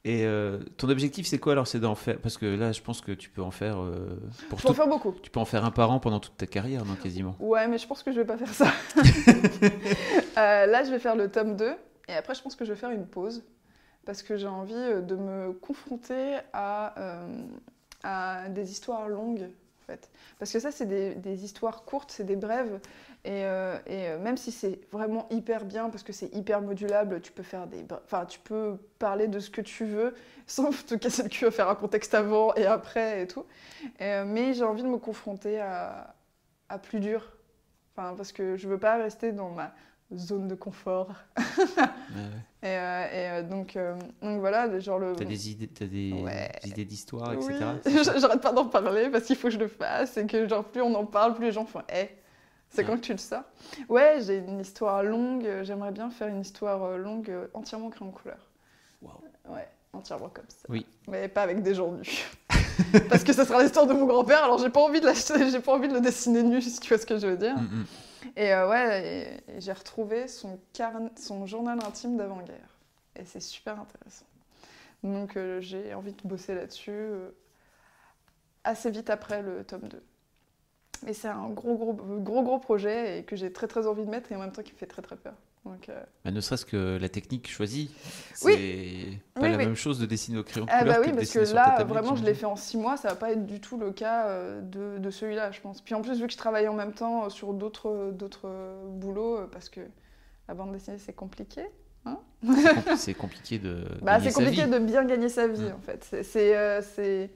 Et 0.04 0.24
euh, 0.24 0.58
ton 0.78 0.88
objectif, 0.88 1.28
c'est 1.28 1.38
quoi 1.38 1.52
alors? 1.52 1.68
C'est 1.68 1.78
d'en 1.78 1.94
faire 1.94 2.18
Parce 2.18 2.38
que 2.38 2.46
là, 2.46 2.72
je 2.72 2.80
pense 2.82 3.00
que 3.00 3.12
tu 3.12 3.30
peux 3.30 3.40
en 3.40 3.52
faire 3.52 3.80
euh, 3.80 4.20
pour 4.48 4.58
Je 4.58 4.64
peux 4.64 4.70
en 4.70 4.74
faire 4.74 4.88
beaucoup. 4.88 5.14
Tu 5.22 5.30
peux 5.30 5.38
en 5.38 5.44
faire 5.44 5.64
un 5.64 5.70
par 5.70 5.92
an 5.92 6.00
pendant 6.00 6.18
toute 6.18 6.36
ta 6.36 6.48
carrière, 6.48 6.84
non 6.84 6.96
quasiment? 6.96 7.36
Ouais, 7.38 7.68
mais 7.68 7.78
je 7.78 7.86
pense 7.86 8.02
que 8.02 8.10
je 8.10 8.18
vais 8.18 8.26
pas 8.26 8.36
faire 8.36 8.52
ça. 8.52 8.72
Euh, 10.38 10.66
là, 10.66 10.82
je 10.84 10.90
vais 10.90 10.98
faire 10.98 11.14
le 11.16 11.30
tome 11.30 11.56
2. 11.56 11.72
Et 12.08 12.12
après, 12.12 12.34
je 12.34 12.42
pense 12.42 12.56
que 12.56 12.64
je 12.64 12.72
vais 12.72 12.78
faire 12.78 12.90
une 12.90 13.06
pause. 13.06 13.44
Parce 14.04 14.24
que 14.24 14.36
j'ai 14.36 14.48
envie 14.48 14.74
euh, 14.74 15.00
de 15.00 15.14
me 15.14 15.52
confronter 15.52 16.38
à, 16.52 16.94
à 18.02 18.48
des 18.48 18.72
histoires 18.72 19.08
longues, 19.08 19.48
en 19.82 19.86
fait. 19.86 20.10
Parce 20.40 20.52
que 20.52 20.58
ça, 20.58 20.72
c'est 20.72 20.86
des, 20.86 21.14
des 21.14 21.44
histoires 21.44 21.84
courtes, 21.84 22.10
c'est 22.10 22.26
des 22.26 22.36
brèves. 22.36 22.80
Et, 23.26 23.44
euh, 23.44 23.76
et, 23.86 24.08
euh, 24.08 24.18
même 24.20 24.36
si 24.36 24.52
c'est 24.52 24.78
vraiment 24.92 25.26
hyper 25.30 25.64
bien, 25.64 25.90
parce 25.90 26.04
que 26.04 26.12
c'est 26.12 26.32
hyper 26.32 26.62
modulable, 26.62 27.20
tu 27.20 27.32
peux 27.32 27.42
faire 27.42 27.66
des... 27.66 27.84
Enfin, 28.04 28.24
tu 28.24 28.38
peux 28.38 28.76
parler 29.00 29.26
de 29.26 29.40
ce 29.40 29.50
que 29.50 29.60
tu 29.60 29.84
veux, 29.84 30.14
sans 30.46 30.70
te 30.70 30.94
casser 30.94 31.24
le 31.24 31.28
cul 31.28 31.44
à 31.46 31.50
faire 31.50 31.68
un 31.68 31.74
contexte 31.74 32.14
avant 32.14 32.54
et 32.54 32.66
après 32.66 33.22
et 33.22 33.26
tout. 33.26 33.44
Euh, 34.00 34.24
mais 34.24 34.54
j'ai 34.54 34.62
envie 34.62 34.84
de 34.84 34.88
me 34.88 34.98
confronter 34.98 35.58
à, 35.60 36.14
à 36.68 36.78
plus 36.78 37.00
dur. 37.00 37.32
Enfin, 37.96 38.14
parce 38.16 38.30
que 38.30 38.56
je 38.56 38.68
veux 38.68 38.78
pas 38.78 38.96
rester 38.96 39.32
dans 39.32 39.50
ma 39.50 39.74
zone 40.14 40.46
de 40.48 40.54
confort. 40.54 41.10
Ouais. 42.62 43.10
Et, 43.12 43.38
et, 43.38 43.42
donc, 43.42 43.78
donc 44.22 44.40
voilà, 44.40 44.78
genre 44.80 44.98
le. 44.98 45.12
T'as 45.14 45.24
des 45.24 45.50
idées, 45.50 45.68
t'as 45.68 45.84
des 45.86 46.12
Ouais. 46.12 46.50
idées 46.64 46.84
d'histoire, 46.84 47.34
Oui, 47.36 47.44
etc. 47.54 48.12
j'arrête 48.20 48.40
pas 48.40 48.52
d'en 48.52 48.66
parler 48.66 49.08
parce 49.10 49.24
qu'il 49.24 49.36
faut 49.36 49.48
que 49.48 49.54
je 49.54 49.58
le 49.58 49.68
fasse 49.68 50.16
et 50.16 50.26
que 50.26 50.48
genre 50.48 50.64
plus 50.64 50.80
on 50.80 50.94
en 50.94 51.04
parle, 51.04 51.34
plus 51.34 51.44
les 51.46 51.52
gens 51.52 51.66
font 51.66 51.82
Eh, 51.94 52.08
c'est 52.76 52.84
quand 52.84 52.96
que 52.96 53.00
tu 53.00 53.12
le 53.12 53.18
sors? 53.18 53.42
Ouais, 53.88 54.18
j'ai 54.20 54.38
une 54.38 54.60
histoire 54.60 55.02
longue, 55.02 55.46
j'aimerais 55.62 55.92
bien 55.92 56.10
faire 56.10 56.28
une 56.28 56.40
histoire 56.40 56.82
euh, 56.84 56.96
longue 56.96 57.30
euh, 57.30 57.46
entièrement 57.54 57.90
créée 57.90 58.06
en 58.06 58.10
couleur. 58.12 58.38
Waouh. 59.02 59.14
Ouais, 59.48 59.68
entièrement 59.92 60.28
comme 60.28 60.48
ça. 60.48 60.66
Oui. 60.68 60.86
Mais 61.08 61.28
pas 61.28 61.42
avec 61.42 61.62
des 61.62 61.74
gens 61.74 61.92
nus. 61.92 62.24
parce 63.08 63.24
que 63.24 63.32
ça 63.32 63.44
sera 63.44 63.62
l'histoire 63.62 63.86
de 63.86 63.92
mon 63.92 64.06
grand-père, 64.06 64.44
alors 64.44 64.58
j'ai 64.58 64.70
pas 64.70 64.80
envie 64.80 65.00
de 65.00 65.08
j'ai 65.50 65.60
pas 65.60 65.72
envie 65.72 65.88
de 65.88 65.94
le 65.94 66.00
dessiner 66.00 66.42
nu, 66.42 66.60
si 66.62 66.78
tu 66.80 66.88
vois 66.88 66.98
ce 66.98 67.06
que 67.06 67.18
je 67.18 67.26
veux 67.26 67.36
dire. 67.36 67.56
Mm, 67.56 67.62
mm. 67.62 67.86
Et 68.36 68.52
euh, 68.52 68.68
ouais, 68.68 69.40
j'ai 69.58 69.72
retrouvé 69.72 70.28
son, 70.28 70.58
carn- 70.72 71.10
son 71.16 71.46
journal 71.46 71.78
intime 71.86 72.16
d'avant-guerre. 72.16 72.68
Et 73.14 73.24
c'est 73.24 73.40
super 73.40 73.80
intéressant. 73.80 74.26
Donc 75.02 75.36
euh, 75.36 75.60
j'ai 75.60 75.94
envie 75.94 76.12
de 76.12 76.28
bosser 76.28 76.54
là-dessus 76.54 76.90
euh, 76.90 77.30
assez 78.64 78.90
vite 78.90 79.10
après 79.10 79.42
le 79.42 79.64
tome 79.64 79.88
2. 79.88 80.02
Mais 81.04 81.12
c'est 81.12 81.28
un 81.28 81.48
gros, 81.50 81.76
gros, 81.76 81.92
gros, 81.94 82.42
gros 82.42 82.58
projet 82.58 83.18
et 83.18 83.22
que 83.24 83.36
j'ai 83.36 83.52
très, 83.52 83.66
très 83.66 83.86
envie 83.86 84.04
de 84.04 84.10
mettre 84.10 84.30
et 84.32 84.36
en 84.36 84.40
même 84.40 84.52
temps 84.52 84.62
qui 84.62 84.72
me 84.72 84.78
fait 84.78 84.86
très, 84.86 85.02
très 85.02 85.16
peur. 85.16 85.34
Donc, 85.64 85.88
euh, 85.88 86.00
Bah, 86.24 86.30
ne 86.30 86.40
serait-ce 86.40 86.64
que 86.64 86.96
la 87.00 87.08
technique 87.08 87.50
choisie, 87.50 87.90
c'est 88.34 88.46
Oui. 88.46 89.18
pas 89.34 89.40
Oui, 89.42 89.50
la 89.50 89.56
oui. 89.56 89.64
même 89.66 89.74
chose 89.74 89.98
de 89.98 90.06
dessiner 90.06 90.38
au 90.38 90.44
crayon 90.44 90.64
de 90.66 90.70
Ah 90.72 90.78
couleur 90.80 90.94
bah 90.96 91.02
oui, 91.04 91.12
parce 91.12 91.30
que 91.32 91.40
là, 91.54 91.70
tablette, 91.76 91.88
vraiment, 91.88 92.14
je 92.14 92.22
l'ai 92.24 92.34
fait 92.34 92.46
en 92.46 92.54
six 92.54 92.76
mois, 92.76 92.96
ça 92.96 93.08
va 93.08 93.14
pas 93.16 93.32
être 93.32 93.44
du 93.46 93.60
tout 93.60 93.76
le 93.76 93.90
cas 93.90 94.26
euh, 94.28 94.60
de, 94.60 94.98
de 94.98 95.10
celui-là, 95.10 95.50
je 95.50 95.60
pense. 95.60 95.80
Puis 95.82 95.94
en 95.96 96.02
plus, 96.02 96.20
vu 96.20 96.26
que 96.28 96.32
je 96.32 96.38
travaille 96.38 96.68
en 96.68 96.74
même 96.74 96.92
temps 96.92 97.24
euh, 97.24 97.28
sur 97.30 97.52
d'autres 97.52 98.12
d'autres 98.12 98.48
boulots, 98.90 99.40
parce 99.50 99.68
que 99.68 99.80
la 100.48 100.54
bande 100.54 100.70
dessinée, 100.72 100.98
c'est 100.98 101.12
compliqué. 101.14 101.62
C'est 102.44 102.46
compli- 102.48 102.96
C'est 102.96 103.14
compliqué 103.14 103.58
de. 103.58 103.84
Bah, 104.02 104.20
c'est 104.20 104.30
sa 104.30 104.40
compliqué 104.40 104.64
vie. 104.66 104.70
de 104.70 104.78
bien 104.78 105.04
gagner 105.04 105.28
sa 105.28 105.48
vie, 105.48 105.62
Mm. 105.62 105.74
en 105.76 105.80
fait. 105.80 106.22
C'est- 106.22 107.30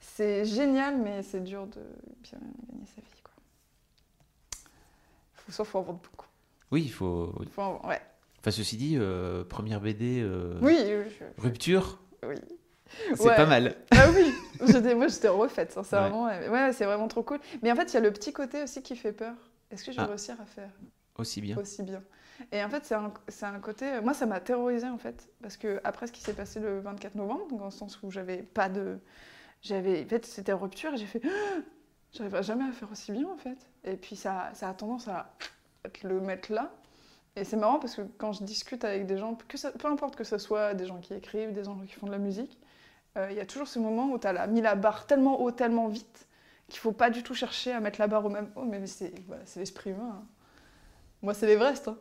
C'est 0.00 0.40
euh, 0.42 0.44
génial, 0.44 0.96
mais 0.98 1.22
c'est 1.22 1.40
dur 1.42 1.66
de 1.66 1.80
bien 2.22 2.38
gagner 2.68 2.86
sa 2.94 3.00
vie, 3.00 3.22
quoi. 3.22 3.32
Faut, 5.34 5.52
soit 5.52 5.64
faut 5.64 5.78
en 5.78 5.82
vendre 5.82 6.00
beaucoup. 6.00 6.26
Oui, 6.70 6.82
il 6.84 6.92
faut. 6.92 7.32
Faut 7.52 7.62
en- 7.62 7.88
ouais. 7.88 8.00
Enfin, 8.40 8.50
ceci 8.50 8.76
dit, 8.76 8.96
euh, 8.98 9.44
première 9.44 9.80
BD, 9.80 10.20
euh, 10.22 10.58
Oui, 10.62 10.78
oui, 10.82 11.12
je- 11.18 11.42
rupture, 11.42 11.98
oui. 12.22 12.36
c'est 13.14 13.20
Ouais. 13.20 13.36
pas 13.36 13.46
mal. 13.46 13.76
Ah 13.92 14.08
oui, 14.14 14.32
J'étais- 14.66 14.94
moi 14.94 15.08
j'étais 15.08 15.28
refaite, 15.28 15.72
sincèrement. 15.72 16.24
Ouais, 16.24 16.48
ouais, 16.48 16.72
c'est 16.72 16.86
vraiment 16.86 17.08
trop 17.08 17.22
cool. 17.22 17.38
Mais 17.62 17.70
en 17.70 17.76
fait, 17.76 17.90
il 17.92 17.94
y 17.94 17.96
a 17.98 18.00
le 18.00 18.10
petit 18.12 18.32
côté 18.32 18.62
aussi 18.62 18.82
qui 18.82 18.96
fait 18.96 19.12
peur. 19.12 19.34
Est-ce 19.70 19.84
que 19.84 19.92
je 19.92 19.96
vais 19.98 20.02
Ah. 20.04 20.06
réussir 20.06 20.36
à 20.40 20.46
faire 20.46 20.70
Aussi 21.18 21.40
bien. 21.42 21.56
aussi 21.58 21.82
bien 21.82 22.02
Et 22.52 22.64
en 22.64 22.70
fait, 22.70 22.84
c'est 22.86 22.94
un, 22.94 23.12
c'est 23.28 23.44
un 23.44 23.58
côté. 23.60 24.00
Moi, 24.00 24.14
ça 24.14 24.24
m'a 24.24 24.40
terrorisée 24.40 24.88
en 24.88 24.96
fait. 24.96 25.28
Parce 25.42 25.56
que 25.58 25.80
après 25.84 26.06
ce 26.06 26.12
qui 26.12 26.22
s'est 26.22 26.32
passé 26.32 26.60
le 26.60 26.80
24 26.80 27.14
novembre, 27.14 27.46
donc 27.48 27.58
dans 27.58 27.66
le 27.66 27.70
sens 27.70 27.98
où 28.02 28.10
j'avais 28.10 28.38
pas 28.42 28.68
de. 28.70 28.98
J'avais. 29.62 30.04
En 30.04 30.08
fait, 30.08 30.24
c'était 30.26 30.52
rupture 30.52 30.94
et 30.94 30.96
j'ai 30.96 31.06
fait. 31.06 31.22
J'arriverai 32.12 32.42
jamais 32.42 32.64
à 32.68 32.72
faire 32.72 32.90
aussi 32.90 33.12
bien 33.12 33.28
en 33.28 33.36
fait. 33.36 33.58
Et 33.84 33.96
puis 33.96 34.16
ça, 34.16 34.50
ça 34.54 34.68
a 34.68 34.74
tendance 34.74 35.08
à 35.08 35.32
te 35.92 36.06
le 36.06 36.20
mettre 36.20 36.52
là. 36.52 36.72
Et 37.36 37.44
c'est 37.44 37.56
marrant 37.56 37.78
parce 37.80 37.96
que 37.96 38.02
quand 38.18 38.32
je 38.32 38.44
discute 38.44 38.84
avec 38.84 39.06
des 39.06 39.18
gens, 39.18 39.36
peu 39.36 39.88
importe 39.88 40.16
que 40.16 40.24
ce 40.24 40.38
soit 40.38 40.74
des 40.74 40.86
gens 40.86 40.98
qui 41.00 41.14
écrivent, 41.14 41.52
des 41.52 41.64
gens 41.64 41.78
qui 41.86 41.94
font 41.94 42.06
de 42.06 42.12
la 42.12 42.18
musique, 42.18 42.58
euh, 43.18 43.28
il 43.30 43.36
y 43.36 43.40
a 43.40 43.46
toujours 43.46 43.68
ce 43.68 43.78
moment 43.80 44.10
où 44.12 44.18
tu 44.18 44.26
as 44.28 44.46
mis 44.48 44.60
la 44.62 44.74
barre 44.76 45.06
tellement 45.06 45.40
haut, 45.42 45.52
tellement 45.52 45.88
vite, 45.88 46.28
qu'il 46.68 46.80
faut 46.80 46.92
pas 46.92 47.10
du 47.10 47.22
tout 47.24 47.34
chercher 47.34 47.72
à 47.72 47.80
mettre 47.80 48.00
la 48.00 48.08
barre 48.08 48.26
au 48.26 48.30
même 48.30 48.50
haut. 48.56 48.64
Mais 48.64 48.86
c'est 48.86 49.14
voilà, 49.28 49.42
l'esprit 49.56 49.90
humain. 49.90 50.20
hein. 50.22 50.26
Moi, 51.22 51.34
c'est 51.34 51.46
l'Everest. 51.46 51.88
Hein. 51.88 51.98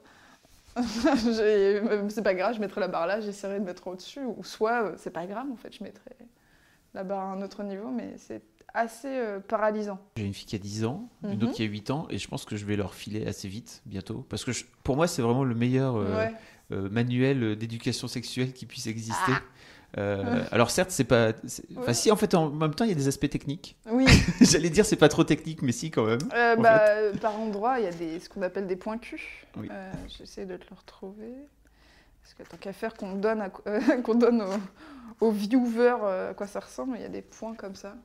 Euh, 1.27 2.09
c'est 2.09 2.23
pas 2.23 2.33
grave, 2.33 2.55
je 2.55 2.59
mettrai 2.61 2.81
la 2.81 2.87
barre 2.87 3.07
là, 3.07 3.21
j'essaierai 3.21 3.59
de 3.59 3.65
mettre 3.65 3.87
au-dessus. 3.87 4.21
Ou 4.25 4.43
soit, 4.43 4.83
euh, 4.83 4.95
c'est 4.97 5.11
pas 5.11 5.25
grave, 5.25 5.47
en 5.51 5.55
fait, 5.57 5.73
je 5.75 5.83
mettrai 5.83 6.15
barre 6.93 7.19
à 7.19 7.31
un 7.33 7.41
autre 7.41 7.63
niveau, 7.63 7.89
mais 7.89 8.13
c'est 8.17 8.41
assez 8.73 9.07
euh, 9.07 9.39
paralysant. 9.39 9.99
J'ai 10.17 10.25
une 10.25 10.33
fille 10.33 10.45
qui 10.47 10.55
a 10.55 10.59
10 10.59 10.85
ans, 10.85 11.09
une 11.23 11.37
Mhm. 11.37 11.43
autre 11.43 11.53
qui 11.53 11.63
a 11.63 11.65
8 11.65 11.89
ans, 11.91 12.07
et 12.09 12.17
je 12.17 12.27
pense 12.27 12.45
que 12.45 12.55
je 12.55 12.65
vais 12.65 12.75
leur 12.75 12.93
filer 12.93 13.25
assez 13.25 13.47
vite, 13.47 13.81
bientôt. 13.85 14.25
Parce 14.29 14.43
que 14.45 14.51
je- 14.51 14.65
pour 14.83 14.95
moi, 14.95 15.07
c'est 15.07 15.21
vraiment 15.21 15.43
le 15.43 15.55
meilleur 15.55 15.95
euh, 15.97 16.15
Ouais. 16.17 16.33
euh, 16.71 16.89
manuel 16.89 17.55
d'éducation 17.55 18.07
sexuelle 18.07 18.53
qui 18.53 18.65
puisse 18.67 18.85
exister. 18.87 19.31
Ah. 19.31 19.41
Euh, 19.97 20.43
alors 20.51 20.69
certes, 20.69 20.91
c'est 20.91 21.03
pas... 21.03 21.31
Enfin 21.77 21.93
si, 21.93 22.11
en 22.11 22.15
fait, 22.15 22.35
en 22.35 22.51
même 22.51 22.75
temps, 22.75 22.83
il 22.85 22.89
y 22.89 22.93
a 22.93 22.95
des 22.95 23.07
aspects 23.07 23.27
techniques. 23.29 23.75
Oui, 23.89 24.05
J'allais 24.41 24.69
dire, 24.69 24.85
c'est 24.85 24.95
pas 24.95 25.09
trop 25.09 25.23
technique, 25.23 25.63
mais 25.63 25.71
si, 25.71 25.89
quand 25.89 26.05
même. 26.05 26.19
Euh, 26.35 26.55
en 26.55 26.61
bah, 26.61 26.79
par 27.19 27.39
endroit, 27.39 27.79
il 27.79 27.85
y 27.85 27.87
a 27.87 27.91
des, 27.91 28.19
ce 28.19 28.29
qu'on 28.29 28.43
appelle 28.43 28.67
des 28.67 28.75
points 28.75 28.99
Q. 28.99 29.47
Oui. 29.57 29.67
Euh, 29.71 29.91
J'essaie 30.15 30.45
de 30.45 30.57
te 30.57 30.65
le 30.69 30.75
retrouver. 30.77 31.33
Parce 32.21 32.33
que 32.33 32.43
tant 32.43 32.57
qu'à 32.57 32.73
faire 32.73 32.93
qu'on 32.95 33.13
donne, 33.13 33.41
à- 33.41 33.51
euh, 33.67 33.79
qu'on 34.03 34.15
donne 34.15 34.41
aux, 34.41 35.25
aux 35.27 35.31
viewers 35.31 35.97
euh, 36.03 36.31
à 36.31 36.33
quoi 36.33 36.47
ça 36.47 36.59
ressemble, 36.59 36.95
il 36.97 37.01
y 37.01 37.05
a 37.05 37.09
des 37.09 37.21
points 37.21 37.55
comme 37.55 37.75
ça, 37.75 37.95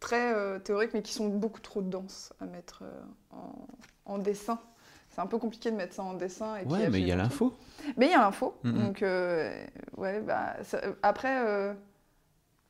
très 0.00 0.32
euh, 0.34 0.58
théoriques, 0.58 0.92
mais 0.94 1.02
qui 1.02 1.12
sont 1.12 1.28
beaucoup 1.28 1.60
trop 1.60 1.82
denses 1.82 2.32
à 2.40 2.46
mettre 2.46 2.82
en, 3.32 3.52
en 4.04 4.18
dessin. 4.18 4.58
C'est 5.10 5.20
un 5.20 5.26
peu 5.26 5.38
compliqué 5.38 5.70
de 5.72 5.76
mettre 5.76 5.94
ça 5.94 6.02
en 6.04 6.14
dessin. 6.14 6.56
Et 6.56 6.64
Ouais, 6.66 6.88
mais 6.90 7.00
il 7.00 7.06
y 7.08 7.12
a 7.12 7.16
l'info. 7.16 7.56
mais 7.96 8.06
il 8.06 8.12
y 8.12 8.14
a 8.14 8.18
l'info. 8.18 8.54
Donc, 8.62 9.02
euh, 9.02 9.52
ouais, 9.96 10.20
bah, 10.20 10.54
ça- 10.62 10.80
après, 11.02 11.44
euh, 11.44 11.74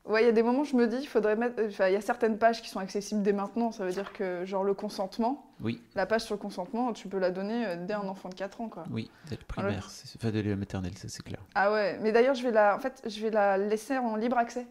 ouais, 0.09 0.23
il 0.23 0.25
y 0.25 0.29
a 0.29 0.31
des 0.33 0.43
moments 0.43 0.61
où 0.61 0.65
je 0.65 0.75
me 0.75 0.87
dis, 0.87 0.97
il 0.97 1.07
faudrait 1.07 1.35
mettre. 1.35 1.61
Enfin, 1.67 1.87
il 1.87 1.93
y 1.93 1.97
a 1.97 2.01
certaines 2.01 2.37
pages 2.37 2.61
qui 2.61 2.69
sont 2.69 2.79
accessibles 2.79 3.21
dès 3.21 3.33
maintenant. 3.33 3.71
Ça 3.71 3.85
veut 3.85 3.91
dire 3.91 4.11
que, 4.11 4.43
genre, 4.45 4.63
le 4.63 4.73
consentement, 4.73 5.51
Oui, 5.61 5.81
la 5.95 6.05
page 6.05 6.21
sur 6.21 6.35
le 6.35 6.39
consentement, 6.39 6.91
tu 6.93 7.07
peux 7.07 7.19
la 7.19 7.31
donner 7.31 7.65
euh, 7.65 7.75
dès 7.85 7.93
un 7.93 8.07
enfant 8.07 8.29
de 8.29 8.35
4 8.35 8.61
ans, 8.61 8.69
quoi. 8.69 8.83
oui, 8.91 9.09
dès 9.29 9.37
le 9.37 9.43
primaire, 9.45 9.87
enfin 9.87 10.29
dès 10.31 10.43
la 10.43 10.55
maternelle, 10.55 10.97
ça 10.97 11.07
c'est 11.07 11.23
clair. 11.23 11.39
Ah 11.55 11.71
ouais, 11.71 11.97
mais 12.01 12.11
d'ailleurs, 12.11 12.35
je 12.35 12.43
vais 12.43 12.51
la, 12.51 12.75
en 12.75 12.79
fait, 12.79 13.01
je 13.05 13.21
vais 13.21 13.29
la 13.31 13.57
laisser 13.57 13.97
en 13.97 14.15
libre 14.15 14.37
accès. 14.37 14.67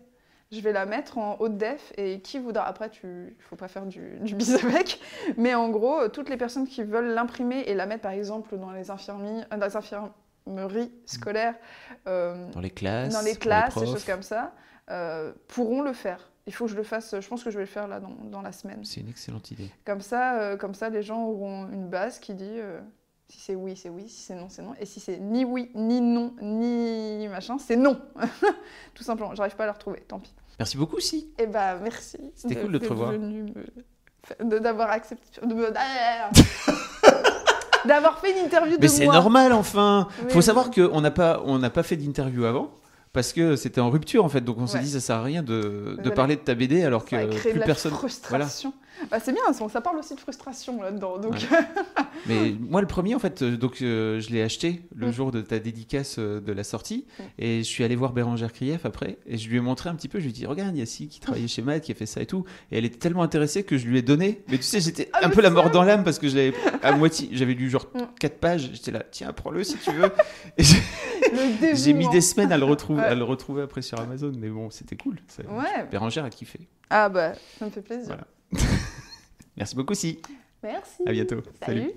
Je 0.51 0.61
vais 0.61 0.73
la 0.73 0.87
mettre 0.87 1.19
en 1.19 1.37
haute 1.41 1.59
def 1.59 1.93
et 1.99 2.21
qui 2.21 2.39
voudra. 2.39 2.67
Après, 2.67 2.89
tu, 2.89 3.37
faut 3.39 3.57
pas 3.57 3.69
faire 3.69 3.85
du, 3.85 4.19
du 4.23 4.35
bis 4.35 4.55
avec, 4.55 4.99
mais 5.37 5.55
en 5.55 5.69
gros, 5.69 6.01
euh, 6.01 6.09
toutes 6.09 6.31
les 6.31 6.39
personnes 6.39 6.67
qui 6.67 6.83
veulent 6.83 7.13
l'imprimer 7.13 7.61
et 7.67 7.75
la 7.75 7.85
mettre, 7.85 8.01
par 8.03 8.13
exemple, 8.13 8.57
dans 8.57 8.73
les 8.73 8.91
infirmeries, 8.91 9.43
euh, 9.53 9.57
dans 9.59 9.67
les 9.67 9.77
infirmeries 9.77 10.91
scolaires, 11.05 11.55
euh, 12.07 12.51
Dans 12.53 12.61
les 12.61 12.71
classes, 12.71 13.13
dans 13.13 13.21
les 13.21 13.37
classes, 13.37 13.77
des 13.77 13.85
choses 13.85 14.05
comme 14.07 14.23
ça, 14.23 14.55
euh, 14.91 15.33
pourront 15.49 15.83
le 15.83 15.93
faire. 15.93 16.31
Il 16.47 16.55
faut 16.55 16.65
que 16.65 16.71
je 16.71 16.77
le 16.77 16.83
fasse. 16.83 17.15
Je 17.21 17.29
pense 17.29 17.45
que 17.45 17.51
je 17.51 17.57
vais 17.57 17.65
le 17.65 17.69
faire 17.71 17.89
là 17.89 18.01
dans, 18.01 18.15
dans 18.31 18.41
la 18.43 18.53
semaine. 18.53 18.81
C'est 18.85 19.01
une 19.01 19.09
excellente 19.09 19.51
idée. 19.51 19.71
Comme 19.85 20.01
ça, 20.01 20.39
euh, 20.41 20.57
comme 20.57 20.75
ça, 20.75 20.89
les 20.89 21.03
gens 21.03 21.23
auront 21.25 21.69
une 21.71 21.89
base 21.89 22.19
qui 22.19 22.33
dit 22.35 22.45
euh, 22.59 22.81
si 23.29 23.39
c'est 23.41 23.55
oui, 23.55 23.77
c'est 23.77 23.91
oui, 23.91 24.09
si 24.09 24.23
c'est 24.23 24.35
non, 24.35 24.47
c'est 24.49 24.63
non, 24.63 24.75
et 24.81 24.87
si 24.87 24.99
c'est 25.01 25.19
ni 25.19 25.45
oui, 25.45 25.71
ni 25.75 26.01
non, 26.01 26.35
ni 26.41 27.29
machin, 27.29 27.59
c'est 27.59 27.77
non. 27.77 28.01
Tout 28.95 29.03
simplement. 29.03 29.35
J'arrive 29.35 29.57
pas 29.57 29.65
à 29.65 29.67
la 29.67 29.73
retrouver. 29.73 30.01
Tant 30.09 30.19
pis. 30.21 30.35
Merci 30.59 30.77
beaucoup, 30.79 31.01
si. 31.01 31.31
Eh 31.39 31.47
ben, 31.47 31.79
merci. 31.83 32.19
C'était 32.35 32.57
cool 32.57 32.73
de 32.73 32.79
te 32.79 32.89
revoir. 32.89 33.13
D'avoir 34.41 34.91
accepté. 34.91 35.41
de 35.47 35.55
me- 35.55 35.71
D'avoir 37.85 38.19
fait 38.19 38.33
une 38.39 38.45
interview 38.47 38.77
de 38.77 38.83
Mais 38.83 38.89
c'est 38.89 39.07
normal, 39.07 39.53
enfin. 39.53 40.09
Oui, 40.23 40.31
Faut 40.31 40.37
oui. 40.39 40.43
savoir 40.43 40.71
qu'on 40.71 41.01
n'a 41.01 41.11
pas, 41.13 41.41
on 41.45 41.59
n'a 41.59 41.71
pas 41.71 41.83
fait 41.83 41.97
d'interview 41.97 42.45
avant. 42.45 42.71
Parce 43.13 43.33
que 43.33 43.57
c'était 43.57 43.81
en 43.81 43.91
rupture 43.91 44.25
en 44.25 44.29
fait, 44.29 44.43
donc 44.43 44.59
on 44.59 44.67
s'est 44.67 44.79
Ouais. 44.79 44.85
dit 44.85 44.91
ça 44.91 45.01
sert 45.01 45.17
à 45.17 45.23
rien 45.23 45.43
de, 45.43 45.53
de 45.53 45.95
Voilà. 45.97 46.11
parler 46.13 46.37
de 46.37 46.41
ta 46.41 46.55
BD 46.55 46.83
alors 46.85 47.05
que 47.05 47.17
Ça 47.17 47.27
plus 47.27 47.53
de 47.55 47.59
la 47.59 47.65
personne. 47.67 47.91
Voilà. 47.93 47.99
frustration. 48.47 48.73
Bah, 49.11 49.19
c'est 49.23 49.33
bien, 49.33 49.43
ça 49.53 49.69
ça 49.69 49.81
parle 49.81 49.97
aussi 49.99 50.15
de 50.15 50.21
frustration 50.21 50.83
là-dedans. 50.83 51.19
Donc, 51.19 51.35
Mais 52.27 52.55
moi, 52.59 52.81
le 52.81 52.87
premier, 52.87 53.15
en 53.15 53.19
fait, 53.19 53.43
euh, 53.43 53.57
donc 53.57 53.81
euh, 53.83 54.21
je 54.21 54.31
l'ai 54.31 54.43
acheté 54.43 54.83
le 54.95 55.09
Mm. 55.09 55.13
jour 55.13 55.31
de 55.31 55.41
ta 55.41 55.59
dédicace 55.59 56.17
euh, 56.19 56.41
de 56.41 56.53
la 56.53 56.65
sortie, 56.65 57.07
Mm. 57.19 57.23
et 57.39 57.59
je 57.59 57.65
suis 57.69 57.85
allé 57.85 57.97
voir 57.97 58.13
Bérangère 58.13 58.53
Krief 58.53 58.85
après, 58.85 59.19
et 59.27 59.37
je 59.39 59.49
lui 59.49 59.57
ai 59.59 59.61
montré 59.61 59.89
un 59.89 59.95
petit 59.95 60.09
peu. 60.09 60.19
Je 60.19 60.25
lui 60.25 60.31
ai 60.31 60.33
dit, 60.35 60.47
regarde, 60.47 60.75
il 60.77 60.81
y 60.81 60.83
a 60.83 60.87
Si 60.87 61.09
qui 61.09 61.21
travaillait 61.21 61.49
chez 61.49 61.63
Matt, 61.63 61.83
qui 61.85 61.93
a 61.93 61.95
fait 61.95 62.07
ça 62.07 62.21
et 62.23 62.27
tout, 62.27 62.45
et 62.73 62.79
elle 62.79 62.85
était 62.85 62.99
tellement 62.99 63.23
intéressée 63.23 63.63
que 63.63 63.77
je 63.79 63.87
lui 63.87 63.99
ai 63.99 64.03
donné. 64.03 64.43
Mais 64.49 64.57
tu 64.57 64.63
sais, 64.65 64.81
j'étais 64.81 65.09
Ah, 65.13 65.27
un 65.27 65.31
peu 65.31 65.41
la 65.43 65.51
mort 65.51 65.71
dans 65.71 65.83
l'âme 65.85 66.05
parce 66.05 66.19
que 66.19 66.29
j'avais 66.29 66.53
à 66.83 66.93
moitié, 66.97 67.29
j'avais 67.33 67.55
lu 67.55 67.69
genre 67.71 67.87
Mm. 67.95 68.01
quatre 68.19 68.39
pages. 68.39 68.71
J'étais 68.73 68.91
là, 68.91 69.03
tiens, 69.11 69.33
prends-le 69.33 69.65
si 69.65 69.77
tu 69.79 69.91
veux. 69.93 70.11
Et 70.57 70.65
j'ai- 71.77 71.93
mis 71.93 72.09
des 72.09 72.21
semaines 72.21 72.53
à 72.53 72.59
le 72.59 72.65
retrouver, 72.65 73.01
Ouais. 73.03 73.09
à 73.09 73.15
le 73.15 73.25
retrouver 73.25 73.63
après 73.63 73.83
sur 73.83 74.01
Amazon, 74.01 74.33
mais 74.39 74.49
bon, 74.49 74.71
c'était 74.71 74.97
cool. 74.97 75.17
Ça- 75.29 75.43
Ouais. 75.45 75.87
Bérangère 75.91 76.25
a 76.25 76.31
kiffé. 76.31 76.61
Ah 76.91 77.09
bah, 77.09 77.33
ça 77.59 77.67
me 77.67 77.71
fait 77.71 77.83
plaisir. 77.83 78.07
Voilà. 78.07 78.27
Merci 79.57 79.75
beaucoup, 79.77 79.95
Si. 79.95 80.21
Merci. 80.63 81.03
À 81.07 81.13
bientôt. 81.13 81.37
Salut. 81.65 81.81
Salut. 81.83 81.93